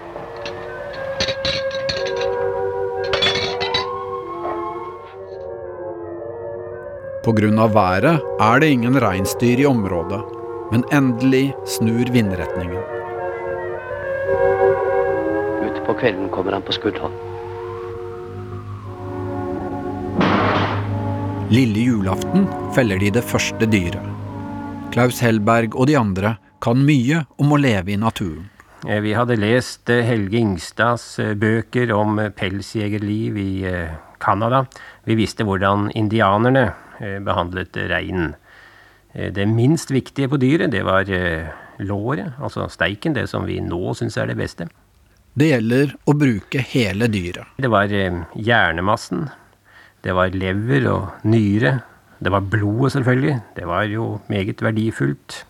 Av 7.30 7.72
været 7.74 8.18
er 8.42 8.60
det 8.60 8.68
ingen 8.74 8.96
reinsdyr 8.98 9.60
i 9.62 9.66
området, 9.68 10.39
men 10.70 10.84
endelig 10.92 11.54
snur 11.66 12.10
vindretningen. 12.14 12.82
Utpå 15.66 15.94
kvelden 16.00 16.28
kommer 16.30 16.52
han 16.52 16.62
på 16.62 16.72
skuddhold. 16.72 17.16
Lille 21.50 21.80
julaften 21.82 22.46
feller 22.74 22.98
de 23.02 23.10
det 23.10 23.24
første 23.26 23.66
dyret. 23.66 24.06
Klaus 24.94 25.18
Hellberg 25.22 25.74
og 25.74 25.88
de 25.90 25.96
andre 25.98 26.36
kan 26.62 26.78
mye 26.86 27.24
om 27.42 27.54
å 27.54 27.58
leve 27.58 27.94
i 27.94 27.98
naturen. 27.98 28.46
Eh, 28.86 29.00
Vi 29.02 29.12
hadde 29.14 29.36
lest 29.38 29.90
eh, 29.90 30.04
Helge 30.06 30.38
Ingstads 30.38 31.18
eh, 31.18 31.34
bøker 31.34 31.90
om 31.94 32.18
pelsjegerliv 32.36 33.36
i 33.38 33.50
Canada. 34.20 34.64
Vi 35.04 35.16
visste 35.18 35.44
hvordan 35.46 35.90
indianerne 35.96 36.68
eh, 37.00 37.18
behandlet 37.24 37.76
reinen. 37.90 38.34
Eh, 39.12 39.32
Det 39.32 39.46
minst 39.46 39.90
viktige 39.90 40.28
på 40.28 40.38
dyret, 40.40 40.70
det 40.70 40.82
var 40.84 41.08
eh, 41.10 41.50
låret, 41.78 42.32
altså 42.40 42.68
steiken, 42.68 43.14
det 43.14 43.28
som 43.28 43.46
vi 43.46 43.60
nå 43.60 43.94
syns 43.94 44.16
er 44.16 44.26
det 44.30 44.38
beste. 44.38 44.68
Det 45.34 45.50
gjelder 45.52 45.94
å 46.10 46.14
bruke 46.18 46.62
hele 46.72 47.06
dyret. 47.08 47.46
Det 47.58 47.70
var 47.70 47.92
eh, 47.92 48.22
hjernemassen, 48.34 49.28
det 50.02 50.14
var 50.16 50.34
lever 50.34 50.88
og 50.90 51.24
nyre, 51.24 51.80
det 52.20 52.30
var 52.30 52.44
blodet 52.52 52.92
selvfølgelig, 52.96 53.38
det 53.56 53.66
var 53.66 53.86
jo 53.88 54.20
meget 54.28 54.60
verdifullt. 54.62 55.44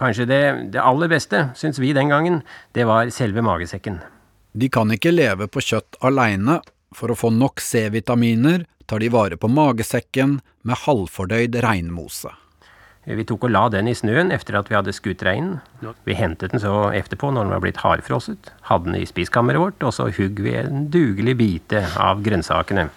Kanskje 0.00 0.24
det, 0.24 0.42
det 0.72 0.80
aller 0.80 1.10
beste, 1.12 1.50
syns 1.54 1.78
vi 1.78 1.92
den 1.92 2.08
gangen, 2.08 2.40
det 2.72 2.86
var 2.88 3.10
selve 3.12 3.42
magesekken. 3.44 3.98
De 4.52 4.68
kan 4.72 4.90
ikke 4.90 5.12
leve 5.12 5.46
på 5.46 5.62
kjøtt 5.62 6.00
aleine. 6.02 6.60
For 6.90 7.12
å 7.12 7.14
få 7.14 7.28
nok 7.30 7.60
C-vitaminer 7.62 8.64
tar 8.90 8.98
de 8.98 9.10
vare 9.14 9.36
på 9.38 9.46
magesekken 9.46 10.40
med 10.66 10.80
halvfordøyd 10.88 11.60
reinmose. 11.62 12.32
Vi 13.08 13.24
tok 13.24 13.46
og 13.48 13.52
la 13.54 13.62
den 13.72 13.88
i 13.88 13.94
snøen 13.96 14.28
etter 14.34 14.58
at 14.58 14.68
vi 14.68 14.76
hadde 14.76 14.92
skutt 14.92 15.22
reinen. 15.24 15.60
Vi 16.04 16.16
hentet 16.18 16.52
den 16.52 16.60
så 16.60 16.90
etterpå 16.92 17.30
når 17.32 17.46
den 17.46 17.54
var 17.54 17.62
blitt 17.64 17.80
hardfrosset, 17.80 18.50
hadde 18.68 18.90
den 18.90 18.98
i 19.00 19.08
spiskammeret 19.08 19.62
vårt, 19.62 19.86
og 19.86 19.94
så 19.96 20.10
hugg 20.12 20.42
vi 20.44 20.52
en 20.60 20.84
dugelig 20.92 21.38
bite 21.40 21.86
av 21.96 22.20
grønnsakene. 22.26 22.90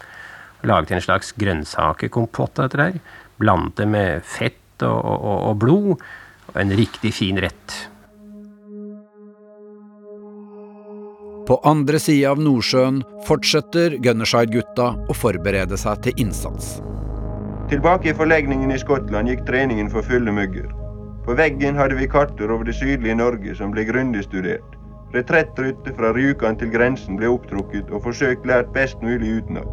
Laget 0.68 0.92
en 0.92 1.06
slags 1.08 1.32
grønnsakekompott 1.40 2.60
av 2.60 2.68
dette 2.68 2.82
der. 2.84 3.00
Blandet 3.40 3.80
det 3.80 3.88
med 3.96 4.28
fett 4.28 4.84
og, 4.84 5.00
og, 5.00 5.40
og 5.50 5.58
blod. 5.64 6.06
Og 6.52 6.60
en 6.60 6.76
riktig 6.76 7.14
fin 7.16 7.40
rett. 7.40 7.80
På 11.48 11.58
andre 11.68 12.00
sida 12.00 12.32
av 12.32 12.40
Nordsjøen 12.40 13.02
fortsetter 13.28 13.98
Gunnerside-gutta 14.04 14.94
å 15.12 15.16
forberede 15.18 15.80
seg 15.80 16.06
til 16.06 16.24
innsats. 16.24 16.78
Tilbake 17.74 18.10
i 18.10 18.14
forlegningen 18.14 18.70
i 18.70 18.76
Skottland 18.78 19.32
gikk 19.32 19.48
treningen 19.48 19.88
for 19.90 20.06
fulle 20.06 20.30
mugger. 20.30 20.68
På 21.26 21.34
veggen 21.34 21.74
hadde 21.74 21.96
vi 21.98 22.06
karter 22.06 22.52
over 22.54 22.68
det 22.68 22.76
sydlige 22.78 23.16
Norge 23.18 23.56
som 23.58 23.72
ble 23.74 23.82
grundig 23.88 24.22
studert. 24.28 24.76
Retrettruter 25.16 25.96
fra 25.98 26.12
Rjukan 26.14 26.60
til 26.60 26.70
grensen 26.70 27.18
ble 27.18 27.32
opptrukket 27.34 27.90
og 27.90 28.04
forsøkt 28.06 28.46
lært 28.46 28.70
best 28.76 29.02
mulig 29.02 29.40
utenat. 29.40 29.72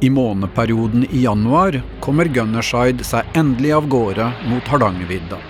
I 0.00 0.08
måneperioden 0.08 1.04
i 1.10 1.26
januar 1.26 1.76
kommer 2.00 2.32
Gunnerside 2.32 3.04
seg 3.04 3.36
endelig 3.36 3.76
av 3.76 3.92
gårde 3.92 4.30
mot 4.48 4.72
Hardangervidda. 4.72 5.42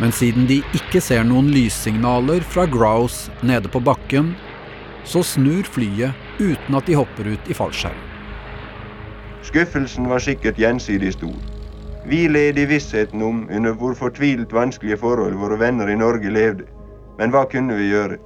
Men 0.00 0.16
siden 0.16 0.48
de 0.48 0.62
ikke 0.80 1.04
ser 1.04 1.28
noen 1.28 1.52
lyssignaler 1.52 2.40
fra 2.40 2.64
Grouse 2.64 3.28
nede 3.44 3.68
på 3.68 3.84
bakken, 3.84 4.32
så 5.04 5.20
snur 5.26 5.68
flyet 5.68 6.16
uten 6.42 6.76
at 6.76 6.86
de 6.86 6.98
hopper 6.98 7.30
ut 7.34 7.50
i 7.50 7.56
fallskjerm. 7.56 7.98
Skuffelsen 9.46 10.08
var 10.10 10.22
sikkert 10.22 10.58
gjensidig 10.58 11.12
stor. 11.14 11.38
Vi 12.06 12.26
led 12.28 12.58
i 12.58 12.66
vissheten 12.66 13.22
om 13.22 13.44
under 13.50 13.74
hvor 13.78 13.94
fortvilt 13.94 14.52
vanskelige 14.54 14.98
forhold 14.98 15.38
våre 15.38 15.58
venner 15.58 15.90
i 15.90 15.96
Norge 15.98 16.30
levde. 16.30 16.66
Men 17.18 17.30
hva 17.30 17.44
kunne 17.50 17.76
vi 17.78 17.90
gjøre? 17.92 18.18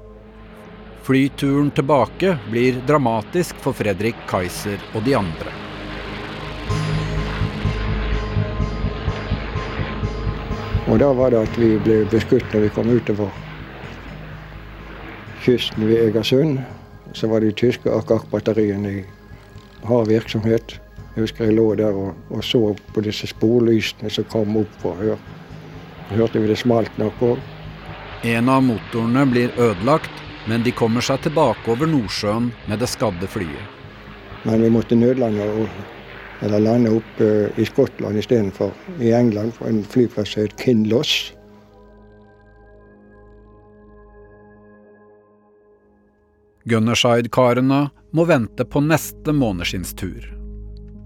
Flyturen 1.06 1.70
tilbake 1.70 2.38
blir 2.50 2.80
dramatisk 2.88 3.58
for 3.62 3.76
Fredrik 3.76 4.18
Kaiser 4.30 4.80
og 4.94 5.04
de 5.06 5.16
andre. 5.18 5.52
Og 10.86 10.98
da 11.02 11.10
var 11.18 11.34
det 11.34 11.42
at 11.48 11.58
vi 11.58 11.74
ble 11.82 12.04
beskutt 12.10 12.46
når 12.54 12.66
vi 12.66 12.72
kom 12.74 12.90
utover 12.94 13.30
kysten 15.46 15.86
ved 15.86 16.08
Egersund. 16.08 16.58
Så 17.16 17.30
var 17.32 17.40
de 17.40 17.52
tyske 17.56 17.88
AK-batteriene 17.88 18.90
i 18.92 19.04
hard 19.88 20.10
virksomhet. 20.10 20.76
Jeg 21.14 21.24
husker 21.24 21.48
jeg 21.48 21.56
lå 21.56 21.70
der 21.80 21.96
og, 21.96 22.12
og 22.28 22.44
så 22.44 22.60
på 22.92 23.00
disse 23.04 23.30
sporlysene 23.30 24.10
som 24.12 24.26
kom 24.28 24.58
opp 24.60 24.84
og 24.84 24.98
hør. 25.00 25.22
Hørte 26.10 26.42
vi 26.42 26.50
det 26.50 26.58
smalt 26.60 26.98
nok 27.00 27.22
òg. 27.24 27.40
En 28.26 28.50
av 28.52 28.62
motorene 28.64 29.24
blir 29.30 29.54
ødelagt, 29.56 30.12
men 30.46 30.62
de 30.66 30.74
kommer 30.76 31.04
seg 31.04 31.24
tilbake 31.24 31.72
over 31.72 31.88
Nordsjøen 31.88 32.50
med 32.68 32.80
det 32.82 32.90
skadde 32.92 33.28
flyet. 33.32 33.72
Men 34.46 34.62
vi 34.62 34.70
måtte 34.70 34.98
nødlande 34.98 35.46
og, 35.62 35.80
eller 36.46 36.62
lande 36.62 36.92
opp 36.98 37.22
uh, 37.24 37.48
i 37.58 37.64
Skottland 37.66 38.20
istedenfor 38.20 38.70
i 39.00 39.10
England, 39.16 39.56
på 39.58 39.66
en 39.66 39.82
flyplass 39.82 40.36
som 40.36 40.44
het 40.44 40.60
Kinloss. 40.60 41.32
Gunnerside-karene 46.66 47.84
må 48.16 48.24
vente 48.26 48.64
på 48.66 48.80
neste 48.82 49.30
måneskinnstur. 49.30 50.24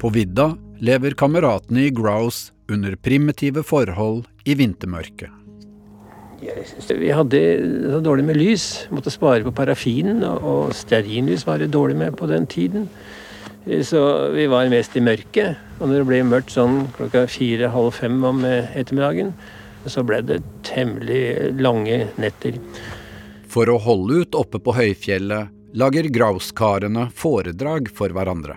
På 0.01 0.09
vidda 0.15 0.55
lever 0.81 1.13
kameratene 1.21 1.85
i 1.85 1.93
Grouse 1.93 2.55
under 2.73 2.95
primitive 2.97 3.61
forhold 3.67 4.25
i 4.49 4.57
vintermørket. 4.57 5.29
Vi 6.41 7.11
hadde 7.13 7.41
så 7.93 8.01
dårlig 8.01 8.25
med 8.31 8.39
lys. 8.41 8.87
Måtte 8.89 9.13
spare 9.13 9.45
på 9.45 9.53
parafinen, 9.53 10.23
og 10.25 10.73
stearinlys 10.77 11.45
var 11.45 11.61
det 11.61 11.75
dårlig 11.75 11.99
med 12.01 12.17
på 12.17 12.31
den 12.31 12.47
tiden. 12.49 12.89
Så 13.85 14.01
vi 14.33 14.47
var 14.49 14.71
mest 14.73 14.97
i 14.97 15.05
mørket. 15.05 15.61
Og 15.81 15.91
når 15.91 16.01
det 16.01 16.07
ble 16.09 16.23
mørkt 16.25 16.55
sånn 16.57 16.87
klokka 16.97 17.27
fire-halv 17.29 17.93
fem 17.99 18.17
om 18.25 18.41
ettermiddagen, 18.49 19.35
så 19.85 20.05
ble 20.05 20.23
det 20.25 20.41
temmelig 20.65 21.53
lange 21.61 22.07
netter. 22.21 22.57
For 23.51 23.71
å 23.71 23.81
holde 23.83 24.23
ut 24.23 24.37
oppe 24.39 24.61
på 24.63 24.75
høyfjellet 24.77 25.51
lager 25.79 26.07
Grouse-karene 26.11 27.09
foredrag 27.15 27.91
for 27.95 28.15
hverandre. 28.15 28.57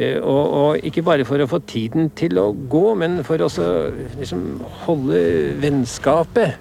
Og, 0.00 0.24
og, 0.24 0.84
ikke 0.88 1.04
bare 1.04 1.24
for 1.28 1.42
å 1.42 1.48
få 1.48 1.60
tiden 1.68 2.08
til 2.16 2.38
å 2.40 2.46
gå, 2.52 2.84
men 2.96 3.20
for 3.28 3.42
å 3.44 3.48
liksom, 4.16 4.46
holde 4.86 5.18
vennskapet. 5.60 6.56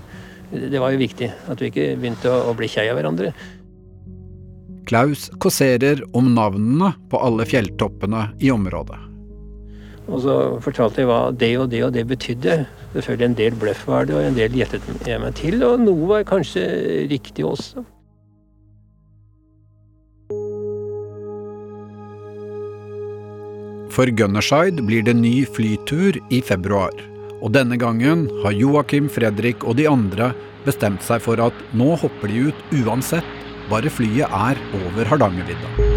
Det 0.51 0.81
var 0.83 0.91
jo 0.91 0.99
viktig 0.99 1.29
at 1.31 1.63
vi 1.63 1.71
ikke 1.71 1.93
begynte 1.99 2.31
å, 2.31 2.51
å 2.51 2.55
bli 2.57 2.67
kjei 2.71 2.89
av 2.91 2.99
hverandre. 2.99 3.31
Klaus 4.89 5.29
kåserer 5.39 6.01
om 6.17 6.33
navnene 6.35 6.91
på 7.11 7.21
alle 7.23 7.47
fjelltoppene 7.47 8.33
i 8.43 8.51
området. 8.51 9.10
Og 10.09 10.21
så 10.23 10.35
fortalte 10.63 11.03
jeg 11.03 11.09
hva 11.09 11.21
det 11.35 11.53
og 11.61 11.69
det 11.71 11.83
og 11.85 11.93
det 11.95 12.07
betydde. 12.09 12.61
Selvfølgelig 12.95 13.27
en 13.29 13.39
del 13.39 13.57
bløff 13.61 13.85
var 13.87 14.09
det, 14.09 14.17
og 14.17 14.25
en 14.25 14.37
del 14.37 14.57
gjettet 14.57 15.07
jeg 15.07 15.21
meg 15.21 15.35
til, 15.37 15.61
og 15.63 15.81
noe 15.83 16.09
var 16.09 16.27
kanskje 16.27 16.65
riktig 17.11 17.45
også. 17.47 17.85
For 23.91 24.07
Gunnerside 24.07 24.83
blir 24.87 25.03
det 25.03 25.17
ny 25.19 25.41
flytur 25.43 26.15
i 26.31 26.39
februar. 26.41 26.95
Og 27.41 27.51
denne 27.51 27.75
gangen 27.75 28.27
har 28.43 28.55
Joakim, 28.55 29.09
Fredrik 29.11 29.65
og 29.67 29.75
de 29.81 29.89
andre 29.89 30.31
bestemt 30.65 31.03
seg 31.03 31.23
for 31.25 31.41
at 31.43 31.63
nå 31.75 31.95
hopper 31.99 32.31
de 32.31 32.51
ut 32.51 32.75
uansett, 32.83 33.27
bare 33.71 33.91
flyet 33.91 34.31
er 34.31 34.61
over 34.83 35.11
Hardangervidda. 35.11 35.90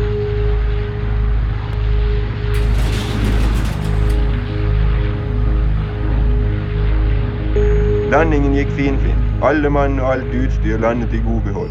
Landingen 8.15 8.53
gikk 8.55 8.69
finfint. 8.77 9.23
Alle 9.43 9.71
mann 9.75 9.97
og 9.99 10.07
alt 10.13 10.35
utstyr 10.39 10.79
landet 10.79 11.11
i 11.17 11.21
god 11.25 11.41
behold. 11.49 11.71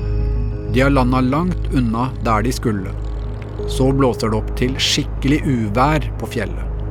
De 0.76 0.82
har 0.84 0.92
landa 0.92 1.22
langt 1.24 1.70
unna 1.72 2.10
der 2.26 2.44
de 2.44 2.52
skulle. 2.52 2.92
Så 3.72 3.92
blåser 3.96 4.34
det 4.34 4.40
opp 4.42 4.50
til 4.60 4.74
skikkelig 4.76 5.38
uvær 5.48 6.04
på 6.20 6.28
fjellet. 6.34 6.82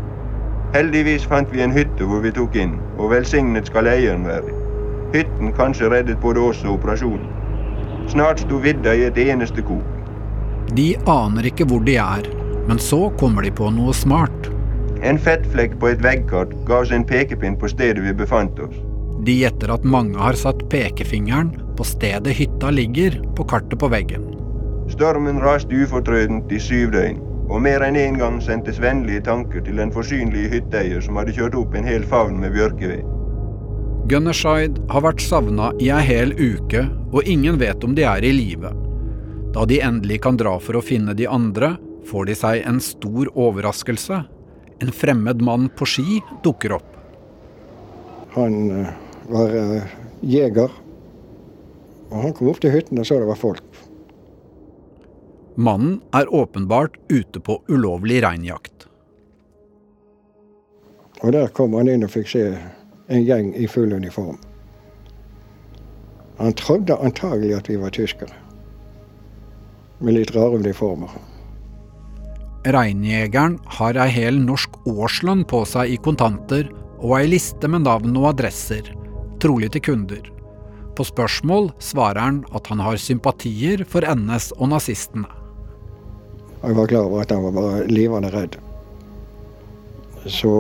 Heldigvis 0.73 1.27
fant 1.29 1.53
vi 1.53 1.61
en 1.61 1.75
hytte 1.75 2.07
hvor 2.09 2.23
vi 2.25 2.33
tok 2.33 2.57
inn, 2.57 2.79
og 2.97 3.11
velsignet 3.13 3.69
skal 3.69 3.91
eieren 3.93 4.25
være. 4.25 4.55
Hytten 5.13 5.53
kanskje 5.59 5.91
reddet 5.93 6.23
både 6.23 6.41
oss 6.41 6.63
og 6.65 6.79
operasjonen. 6.79 7.27
Snart 8.09 8.41
sto 8.41 8.61
vidda 8.63 8.95
i 8.97 9.05
et 9.11 9.21
eneste 9.21 9.61
kok. 9.69 9.85
De 10.79 10.95
aner 11.17 11.51
ikke 11.51 11.67
hvor 11.69 11.85
de 11.85 11.99
er, 12.01 12.31
men 12.71 12.81
så 12.81 13.11
kommer 13.21 13.45
de 13.45 13.53
på 13.53 13.69
noe 13.75 13.93
smart. 13.93 14.49
En 15.05 15.21
fettflekk 15.21 15.77
på 15.83 15.93
et 15.93 16.01
veggkart 16.09 16.57
ga 16.65 16.81
oss 16.87 16.95
en 16.97 17.05
pekepinn 17.05 17.61
på 17.61 17.69
stedet 17.75 18.07
vi 18.07 18.17
befant 18.23 18.65
oss. 18.65 18.81
De 19.23 19.35
gjetter 19.39 19.71
at 19.71 19.85
mange 19.87 20.19
har 20.19 20.35
satt 20.35 20.65
pekefingeren 20.73 21.53
på 21.79 21.85
stedet 21.87 22.35
hytta 22.35 22.73
ligger 22.75 23.21
på 23.37 23.45
kartet 23.47 23.79
på 23.79 23.91
veggen. 23.93 24.25
Stormen 24.91 25.39
raste 25.41 25.79
ufortrødent 25.79 26.51
i 26.53 26.59
syv 26.61 26.91
døgn, 26.91 27.21
og 27.47 27.63
mer 27.63 27.85
enn 27.87 27.99
én 27.99 28.15
en 28.15 28.19
gang 28.19 28.41
sendtes 28.43 28.81
vennlige 28.83 29.23
tanker 29.29 29.63
til 29.63 29.79
den 29.79 29.93
forsynlige 29.95 30.51
hytteeier 30.57 31.05
som 31.05 31.21
hadde 31.21 31.35
kjørt 31.37 31.55
opp 31.59 31.77
en 31.79 31.87
hel 31.87 32.03
favn 32.09 32.41
med 32.43 32.55
bjørkeved. 32.57 33.07
Gunnerside 34.11 34.83
har 34.91 35.05
vært 35.07 35.23
savna 35.23 35.71
i 35.79 35.93
ei 35.95 36.03
hel 36.03 36.35
uke, 36.35 36.83
og 37.15 37.23
ingen 37.23 37.61
vet 37.63 37.85
om 37.87 37.95
de 37.95 38.03
er 38.09 38.27
i 38.27 38.33
live. 38.35 38.73
Da 39.55 39.67
de 39.69 39.79
endelig 39.85 40.23
kan 40.25 40.39
dra 40.41 40.57
for 40.59 40.81
å 40.81 40.83
finne 40.83 41.15
de 41.15 41.29
andre, 41.31 41.77
får 42.11 42.27
de 42.27 42.37
seg 42.37 42.67
en 42.67 42.81
stor 42.83 43.31
overraskelse. 43.39 44.25
En 44.83 44.91
fremmed 44.91 45.45
mann 45.45 45.69
på 45.79 45.87
ski 45.87 46.19
dukker 46.43 46.75
opp. 46.81 46.89
Han 48.35 48.59
uh, 48.73 48.91
var 49.31 49.55
uh, 49.55 49.95
jeger, 50.23 50.71
og 52.11 52.21
han 52.25 52.35
kom 52.37 52.51
opp 52.53 52.61
til 52.63 52.75
hytten 52.75 53.01
og 53.01 53.09
så 53.09 53.21
det 53.21 53.29
var 53.31 53.41
folk. 53.41 53.83
Mannen 55.57 55.99
er 56.17 56.31
åpenbart 56.33 56.97
ute 57.13 57.41
på 57.41 57.59
ulovlig 57.69 58.23
reinjakt. 58.25 58.87
Og 61.23 61.35
der 61.37 61.53
kom 61.55 61.77
han 61.77 61.91
inn 61.93 62.07
og 62.07 62.15
fikk 62.15 62.31
se 62.33 62.47
en 63.13 63.27
gjeng 63.27 63.53
i 63.55 63.69
full 63.71 63.93
uniform. 63.93 64.39
Han 66.41 66.57
trodde 66.59 66.97
antagelig 66.99 67.55
at 67.59 67.69
vi 67.71 67.77
var 67.79 67.93
tyskere, 67.95 68.33
med 70.01 70.17
litt 70.17 70.33
rare 70.35 70.59
uniformer. 70.59 71.13
Reinjegeren 72.63 73.59
har 73.77 73.99
ei 73.99 74.09
hel 74.15 74.41
norsk 74.41 74.75
årslønn 74.89 75.45
på 75.51 75.65
seg 75.69 75.93
i 75.93 76.01
kontanter 76.03 76.69
og 77.03 77.17
ei 77.19 77.29
liste 77.31 77.69
med 77.71 77.85
navn 77.87 78.17
og 78.19 78.33
adresser, 78.33 78.87
trolig 79.43 79.73
til 79.75 79.83
kunder. 79.83 80.29
På 80.97 81.05
spørsmål 81.05 81.71
svarer 81.81 82.21
han 82.21 82.43
at 82.55 82.69
han 82.71 82.83
har 82.85 83.01
sympatier 83.01 83.85
for 83.89 84.05
NS 84.07 84.53
og 84.59 84.71
nazistene. 84.75 85.29
Jeg 86.63 86.77
var 86.79 86.87
klar 86.87 87.09
over 87.09 87.25
at 87.25 87.33
han 87.35 87.43
var 87.57 87.89
livende 87.91 88.31
redd. 88.31 88.59
Så, 90.31 90.53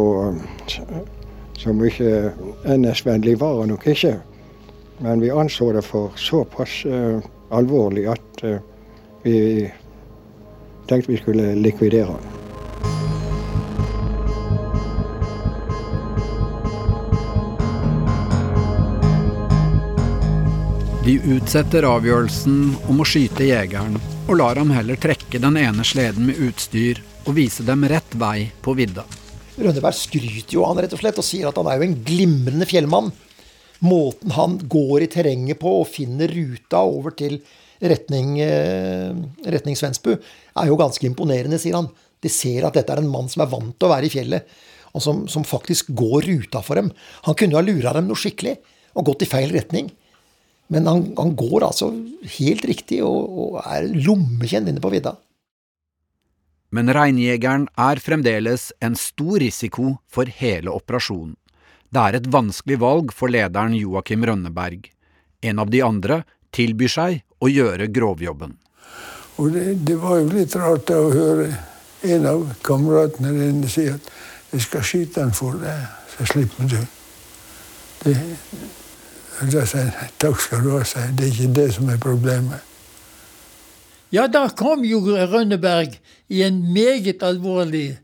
så 1.54 1.74
mye 1.76 2.32
NS-vennlig 2.66 3.36
var 3.38 3.60
han 3.60 3.70
nok 3.70 3.86
ikke. 3.92 4.16
Men 5.02 5.22
vi 5.22 5.30
anså 5.30 5.70
det 5.72 5.84
for 5.86 6.10
såpass 6.18 6.82
uh, 6.86 7.22
alvorlig 7.54 8.08
at 8.10 8.44
uh, 8.44 8.58
vi 9.22 9.70
tenkte 10.90 11.12
vi 11.12 11.22
skulle 11.22 11.54
likvidere 11.54 12.10
han. 12.10 12.41
De 21.02 21.16
utsetter 21.34 21.82
avgjørelsen 21.82 22.76
om 22.86 23.00
å 23.02 23.04
skyte 23.10 23.42
jegeren, 23.42 23.96
og 24.30 24.36
lar 24.38 24.54
ham 24.60 24.68
heller 24.70 24.94
trekke 25.02 25.40
den 25.42 25.56
ene 25.58 25.82
sleden 25.82 26.28
med 26.28 26.36
utstyr 26.46 27.00
og 27.24 27.32
vise 27.34 27.64
dem 27.66 27.82
rett 27.90 28.12
vei 28.14 28.52
på 28.62 28.76
vidda. 28.78 29.02
Rønneberg 29.56 29.96
skryter 29.98 30.54
jo 30.54 30.62
han 30.62 30.78
rett 30.78 30.92
og 30.94 31.00
slett 31.00 31.16
og 31.18 31.26
sier 31.26 31.48
at 31.48 31.56
han 31.58 31.66
er 31.72 31.80
jo 31.80 31.88
en 31.88 31.96
glimrende 32.06 32.68
fjellmann. 32.70 33.10
Måten 33.82 34.30
han 34.36 34.54
går 34.70 35.02
i 35.02 35.08
terrenget 35.10 35.58
på 35.58 35.72
og 35.80 35.90
finner 35.90 36.30
ruta 36.30 36.84
over 36.86 37.16
til 37.18 37.34
retning, 37.82 38.36
eh, 38.44 39.10
retning 39.56 39.74
Svensbu, 39.74 40.12
er 40.14 40.70
jo 40.70 40.78
ganske 40.78 41.08
imponerende, 41.08 41.58
sier 41.58 41.80
han. 41.80 41.88
De 42.22 42.30
ser 42.30 42.62
at 42.68 42.78
dette 42.78 42.94
er 42.94 43.02
en 43.02 43.10
mann 43.10 43.26
som 43.32 43.42
er 43.42 43.50
vant 43.50 43.74
til 43.74 43.88
å 43.88 43.90
være 43.90 44.06
i 44.06 44.14
fjellet, 44.14 44.46
og 44.94 45.02
som, 45.02 45.26
som 45.26 45.42
faktisk 45.42 45.90
går 45.98 46.30
ruta 46.30 46.62
for 46.62 46.78
dem. 46.78 46.94
Han 47.26 47.34
kunne 47.34 47.58
jo 47.58 47.58
ha 47.58 47.66
lura 47.66 47.96
dem 47.98 48.06
noe 48.06 48.22
skikkelig. 48.22 48.60
og 48.94 49.06
gått 49.08 49.22
i 49.24 49.26
feil 49.26 49.50
retning. 49.50 49.86
Men 50.72 50.88
han, 50.88 51.04
han 51.18 51.34
går 51.36 51.66
altså 51.68 51.90
helt 52.38 52.64
riktig 52.68 53.02
og, 53.04 53.28
og 53.28 53.60
er 53.64 53.90
lommekjent 53.92 54.70
inne 54.72 54.82
på 54.82 54.92
vidda. 54.94 55.16
Men 56.72 56.88
reinjegeren 56.96 57.66
er 57.76 58.00
fremdeles 58.00 58.70
en 58.80 58.96
stor 58.96 59.42
risiko 59.42 59.98
for 60.08 60.30
hele 60.40 60.72
operasjonen. 60.72 61.36
Det 61.92 62.00
er 62.00 62.16
et 62.16 62.28
vanskelig 62.32 62.78
valg 62.80 63.12
for 63.12 63.28
lederen 63.28 63.74
Joakim 63.76 64.24
Rønneberg. 64.24 64.86
En 65.44 65.60
av 65.60 65.68
de 65.68 65.82
andre 65.84 66.22
tilbyr 66.56 66.92
seg 66.94 67.20
å 67.44 67.50
gjøre 67.52 67.90
grovjobben. 67.92 68.56
Og 69.36 69.52
det, 69.52 69.66
det 69.84 69.98
var 70.00 70.22
jo 70.22 70.30
litt 70.32 70.56
rart 70.56 70.92
å 70.96 71.10
høre 71.12 71.50
en 72.08 72.28
av 72.30 72.46
kameratene 72.64 73.32
dine 73.36 73.68
si 73.70 73.86
at 73.92 74.08
'jeg 74.52 74.64
skal 74.64 74.82
skyte 74.84 75.20
han 75.20 75.32
for 75.32 75.60
deg, 75.60 75.84
så 76.16 76.26
slipper 76.32 76.68
du'. 76.68 76.86
Det, 78.04 78.16
da 79.50 79.64
sa 79.66 79.82
jeg 79.82 80.10
takk 80.22 80.40
skal 80.40 80.62
du 80.62 80.70
ha, 80.76 80.84
sa 80.86 81.06
jeg. 81.06 81.16
Det 81.18 81.26
er 81.26 81.32
ikke 81.32 81.54
det 81.56 81.68
som 81.74 81.90
er 81.90 81.98
problemet. 82.02 82.68
Ja, 84.12 84.26
da 84.28 84.44
kom 84.52 84.84
jo 84.84 85.00
Rønneberg 85.08 85.96
i 86.28 86.42
en 86.44 86.60
meget 86.74 87.22
alvorlig 87.24 87.96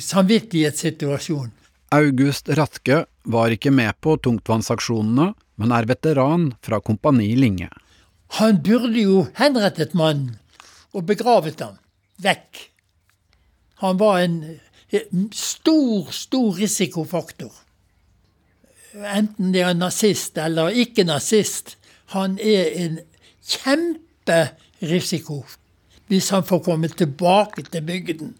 samvittighetssituasjon. 0.00 1.50
August 1.92 2.48
Ratke 2.56 3.02
var 3.28 3.52
ikke 3.52 3.70
med 3.74 3.92
på 4.00 4.16
tungtvannsaksjonene, 4.24 5.32
men 5.60 5.74
er 5.76 5.88
veteran 5.90 6.54
fra 6.64 6.80
Kompani 6.80 7.34
Linge. 7.36 7.68
Han 8.40 8.62
burde 8.64 9.04
jo 9.04 9.26
henrettet 9.36 9.92
mannen 9.92 10.38
og 10.96 11.04
begravet 11.08 11.60
ham 11.60 11.76
vekk. 12.24 12.62
Han 13.84 13.98
var 14.00 14.22
en 14.22 14.38
stor, 15.36 16.08
stor 16.12 16.56
risikofaktor. 16.56 17.52
Enten 18.92 19.54
det 19.54 19.62
er 19.64 19.76
nazist 19.76 20.36
eller 20.36 20.74
ikke 20.76 21.06
nazist. 21.08 21.78
Han 22.12 22.36
er 22.36 22.68
en 22.84 22.98
kjemperisiko 23.40 25.42
hvis 26.12 26.28
han 26.34 26.44
får 26.44 26.60
komme 26.66 26.90
tilbake 26.92 27.64
til 27.72 27.84
bygden. 27.88 28.34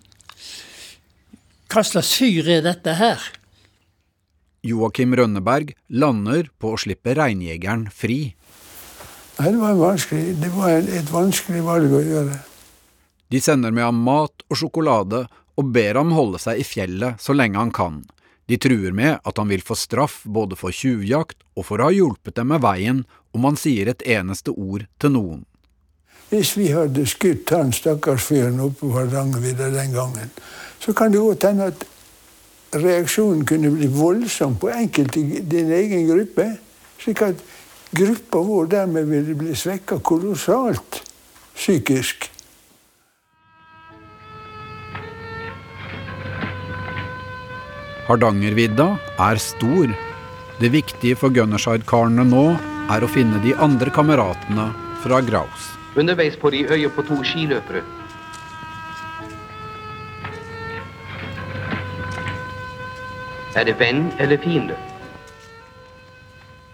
Hva 1.73 1.81
slags 1.89 2.11
fyr 2.19 2.51
er 2.53 2.67
dette 2.67 2.99
her? 2.99 3.23
Joakim 4.63 5.17
Rønneberg 5.17 5.73
lander 5.89 6.51
på 6.61 6.75
å 6.75 6.79
slippe 6.79 7.17
reinjegeren 7.17 7.87
fri. 7.89 8.35
Det 9.39 9.55
var, 9.57 9.73
vanskelig. 9.81 10.37
det 10.39 10.51
var 10.53 10.85
et 10.85 11.09
vanskelig 11.11 11.63
valg 11.65 11.97
å 11.97 12.03
gjøre. 12.05 12.37
De 13.33 13.41
sender 13.41 13.73
med 13.73 13.89
ham 13.89 14.05
mat 14.05 14.45
og 14.51 14.61
sjokolade 14.61 15.25
og 15.57 15.73
ber 15.73 15.97
ham 15.97 16.13
holde 16.13 16.43
seg 16.43 16.61
i 16.61 16.69
fjellet 16.69 17.25
så 17.25 17.33
lenge 17.33 17.59
han 17.59 17.73
kan. 17.73 18.03
De 18.51 18.59
truer 18.59 18.93
med 18.93 19.21
at 19.23 19.39
han 19.39 19.49
vil 19.49 19.63
få 19.63 19.77
straff 19.79 20.23
både 20.25 20.59
for 20.59 20.75
tjuvjakt 20.75 21.39
og 21.57 21.67
for 21.69 21.81
å 21.81 21.89
ha 21.89 21.95
hjulpet 21.95 22.37
dem 22.37 22.51
med 22.53 22.63
veien 22.65 23.05
om 23.33 23.47
han 23.49 23.59
sier 23.61 23.89
et 23.93 24.05
eneste 24.09 24.53
ord 24.53 24.87
til 25.01 25.15
noen. 25.15 25.45
Hvis 26.33 26.55
vi 26.57 26.71
hadde 26.73 27.05
skutt 27.09 27.53
han 27.53 27.75
stakkars 27.77 28.25
fyren 28.31 28.61
oppe 28.65 28.87
på 28.87 28.95
Hardangervidda 28.97 29.69
den 29.75 29.93
gangen, 29.93 30.31
så 30.81 30.95
kan 30.97 31.13
det 31.13 31.21
godt 31.21 31.45
hende 31.45 31.69
at 31.73 31.85
reaksjonen 32.73 33.45
kunne 33.47 33.71
bli 33.75 33.89
voldsom 33.93 34.57
på 34.61 34.71
enkelte 34.73 35.21
i 35.21 35.43
din 35.45 35.73
egen 35.77 36.07
gruppe. 36.09 36.47
Slik 37.03 37.21
at 37.27 37.43
gruppa 37.93 38.41
vår 38.49 38.71
dermed 38.73 39.11
ville 39.11 39.37
bli 39.37 39.57
svekka 39.57 40.01
kolossalt 40.01 41.03
psykisk. 41.55 42.31
Hardangervidda 48.09 48.89
er 49.23 49.39
stor. 49.39 49.93
Det 50.59 50.71
viktige 50.75 51.17
for 51.19 51.35
Gunnerside-karene 51.35 52.25
nå 52.27 52.47
er 52.91 53.05
å 53.05 53.11
finne 53.11 53.39
de 53.45 53.55
andre 53.63 53.93
kameratene 53.95 54.71
fra 55.05 55.21
Graus. 55.23 55.73
Underveis 55.95 56.39
får 56.41 56.55
de 56.57 56.63
øye 56.73 56.91
på 56.91 57.05
to 57.07 57.21
skiløpere. 57.27 57.83
Er 63.55 63.69
det 63.69 63.77
venn 63.79 64.09
eller 64.19 64.41
fiende? 64.41 64.79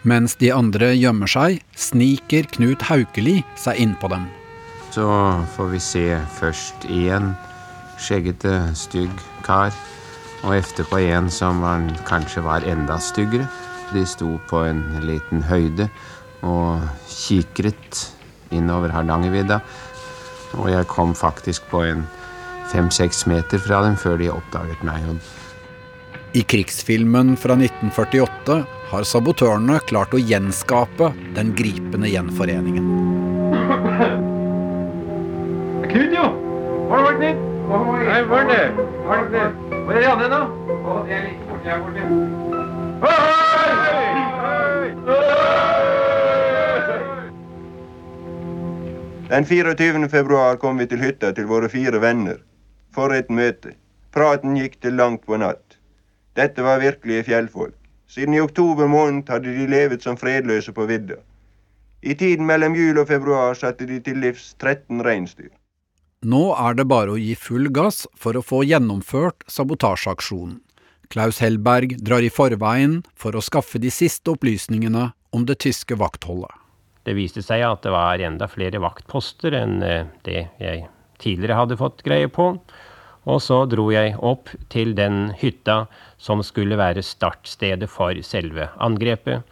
Mens 0.06 0.36
de 0.38 0.52
andre 0.54 0.92
gjemmer 0.94 1.28
seg, 1.28 1.58
sniker 1.74 2.46
Knut 2.54 2.84
Haukeli 2.86 3.42
seg 3.58 3.80
innpå 3.82 4.08
dem. 4.12 4.28
Så 4.94 5.04
får 5.56 5.72
vi 5.74 5.80
se 5.82 6.04
først 6.38 6.86
én 6.88 7.32
skjeggete, 7.98 8.54
stygg 8.78 9.12
kar, 9.44 9.74
og 10.44 10.54
etterpå 10.58 11.00
en 11.10 11.30
som 11.32 11.62
var, 11.64 11.82
kanskje 12.08 12.44
var 12.46 12.66
enda 12.68 12.98
styggere. 13.02 13.48
De 13.92 14.04
sto 14.06 14.36
på 14.50 14.62
en 14.68 14.82
liten 15.06 15.42
høyde 15.48 15.88
og 16.46 16.84
kikret 17.08 18.04
innover 18.54 18.92
Hardangervidda. 18.94 19.60
Og 20.58 20.70
jeg 20.72 20.88
kom 20.88 21.14
faktisk 21.16 21.66
på 21.72 21.82
en 21.88 22.06
fem-seks 22.72 23.26
meter 23.28 23.60
fra 23.62 23.82
dem 23.84 23.96
før 24.00 24.18
de 24.20 24.30
oppdaget 24.32 24.84
meg. 24.86 25.18
I 26.36 26.44
krigsfilmen 26.44 27.36
fra 27.40 27.56
1948 27.56 28.58
har 28.90 29.06
sabotørene 29.08 29.78
klart 29.88 30.12
å 30.16 30.20
gjenskape 30.20 31.10
den 31.36 31.54
gripende 31.56 32.10
gjenforeningen. 32.12 32.90
Knut, 35.88 36.12
jo! 36.12 36.28
Har 36.92 37.08
var 37.08 37.18
det, 37.20 37.32
Knut? 37.32 37.40
Har 39.08 39.24
du 39.24 39.32
vært 39.32 39.32
det? 39.32 39.67
Hvor 39.88 39.96
er 39.96 40.02
Janne, 40.04 40.28
da? 40.28 40.38
Den 49.28 49.46
24. 49.46 50.08
februar 50.08 50.56
kom 50.56 50.78
vi 50.78 50.86
til 50.86 51.00
hytta 51.00 51.30
til 51.32 51.48
våre 51.48 51.70
fire 51.72 52.02
venner. 52.02 52.36
For 52.92 53.14
et 53.16 53.32
møte. 53.32 53.72
Praten 54.12 54.58
gikk 54.60 54.76
til 54.84 55.00
langt 55.00 55.24
på 55.24 55.40
natt. 55.40 55.78
Dette 56.36 56.66
var 56.68 56.84
virkelige 56.84 57.24
fjellfolk. 57.30 57.78
Siden 58.12 58.36
i 58.36 58.42
oktober 58.44 58.86
måned 58.86 59.32
hadde 59.32 59.56
de 59.56 59.70
levet 59.72 60.04
som 60.04 60.20
fredløse 60.20 60.72
på 60.76 60.84
vidda. 60.84 61.16
I 62.02 62.12
tiden 62.14 62.44
mellom 62.44 62.76
jul 62.76 63.00
og 63.00 63.08
februar 63.08 63.56
satte 63.56 63.88
de 63.88 64.02
til 64.04 64.20
livs 64.20 64.52
13 64.60 65.00
reinsdyr. 65.00 65.48
Nå 66.26 66.48
er 66.58 66.74
det 66.74 66.88
bare 66.90 67.14
å 67.14 67.20
gi 67.20 67.36
full 67.38 67.68
gass 67.70 68.02
for 68.18 68.34
å 68.34 68.42
få 68.42 68.64
gjennomført 68.66 69.44
sabotasjeaksjonen. 69.46 70.58
Klaus 71.08 71.38
Hellberg 71.40 71.94
drar 72.04 72.24
i 72.26 72.30
forveien 72.32 72.98
for 73.16 73.36
å 73.38 73.44
skaffe 73.44 73.78
de 73.80 73.88
siste 73.94 74.34
opplysningene 74.34 75.12
om 75.32 75.46
det 75.46 75.60
tyske 75.64 75.96
vaktholdet. 75.96 76.50
Det 77.06 77.14
viste 77.16 77.40
seg 77.40 77.62
at 77.64 77.86
det 77.86 77.94
var 77.94 78.20
enda 78.20 78.48
flere 78.50 78.82
vaktposter 78.82 79.54
enn 79.56 79.78
det 79.80 80.42
jeg 80.60 80.88
tidligere 81.22 81.62
hadde 81.62 81.78
fått 81.80 82.02
greie 82.04 82.28
på. 82.28 82.50
Og 83.28 83.40
så 83.44 83.62
dro 83.70 83.86
jeg 83.92 84.18
opp 84.18 84.50
til 84.72 84.94
den 84.98 85.30
hytta 85.38 85.86
som 86.20 86.42
skulle 86.44 86.76
være 86.80 87.04
startstedet 87.04 87.88
for 87.92 88.18
selve 88.26 88.68
angrepet. 88.82 89.46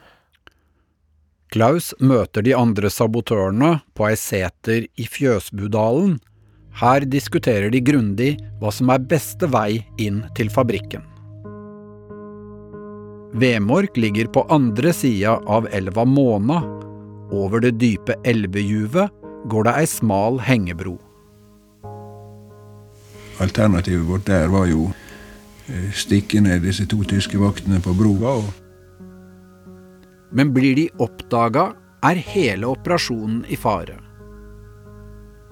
Klaus 1.55 1.93
møter 2.03 2.43
de 2.43 2.57
andre 2.59 2.91
sabotørene 2.91 3.77
på 3.95 4.11
ei 4.11 4.17
seter 4.21 4.89
i 4.99 5.07
Fjøsbudalen. 5.09 6.19
Her 6.77 7.07
diskuterer 7.09 7.71
de 7.73 7.81
grundig 7.81 8.35
hva 8.61 8.69
som 8.75 8.91
er 8.93 9.05
beste 9.09 9.49
vei 9.49 9.81
inn 10.03 10.21
til 10.37 10.51
fabrikken. 10.53 11.05
Vemork 13.37 13.97
ligger 13.97 14.29
på 14.33 14.45
andre 14.53 14.93
sida 14.97 15.39
av 15.49 15.69
elva 15.73 16.05
Måna. 16.09 16.61
Over 17.33 17.65
det 17.65 17.79
dype 17.81 18.15
elvejuvet 18.29 19.25
går 19.51 19.67
det 19.67 19.75
ei 19.81 19.89
smal 19.89 20.39
hengebro. 20.45 20.95
Alternativet 23.43 24.07
vårt 24.09 24.29
der 24.29 24.49
var 24.53 24.69
jo 24.71 24.87
stikke 25.97 26.41
ned 26.45 26.65
disse 26.65 26.87
to 26.89 27.03
tyske 27.09 27.41
vaktene 27.41 27.81
på 27.83 27.93
broa. 27.97 28.39
Men 30.33 30.53
blir 30.55 30.77
de 30.79 30.89
oppdaga, 31.03 31.71
er 32.05 32.21
hele 32.21 32.69
operasjonen 32.69 33.45
i 33.51 33.57
fare. 33.59 33.97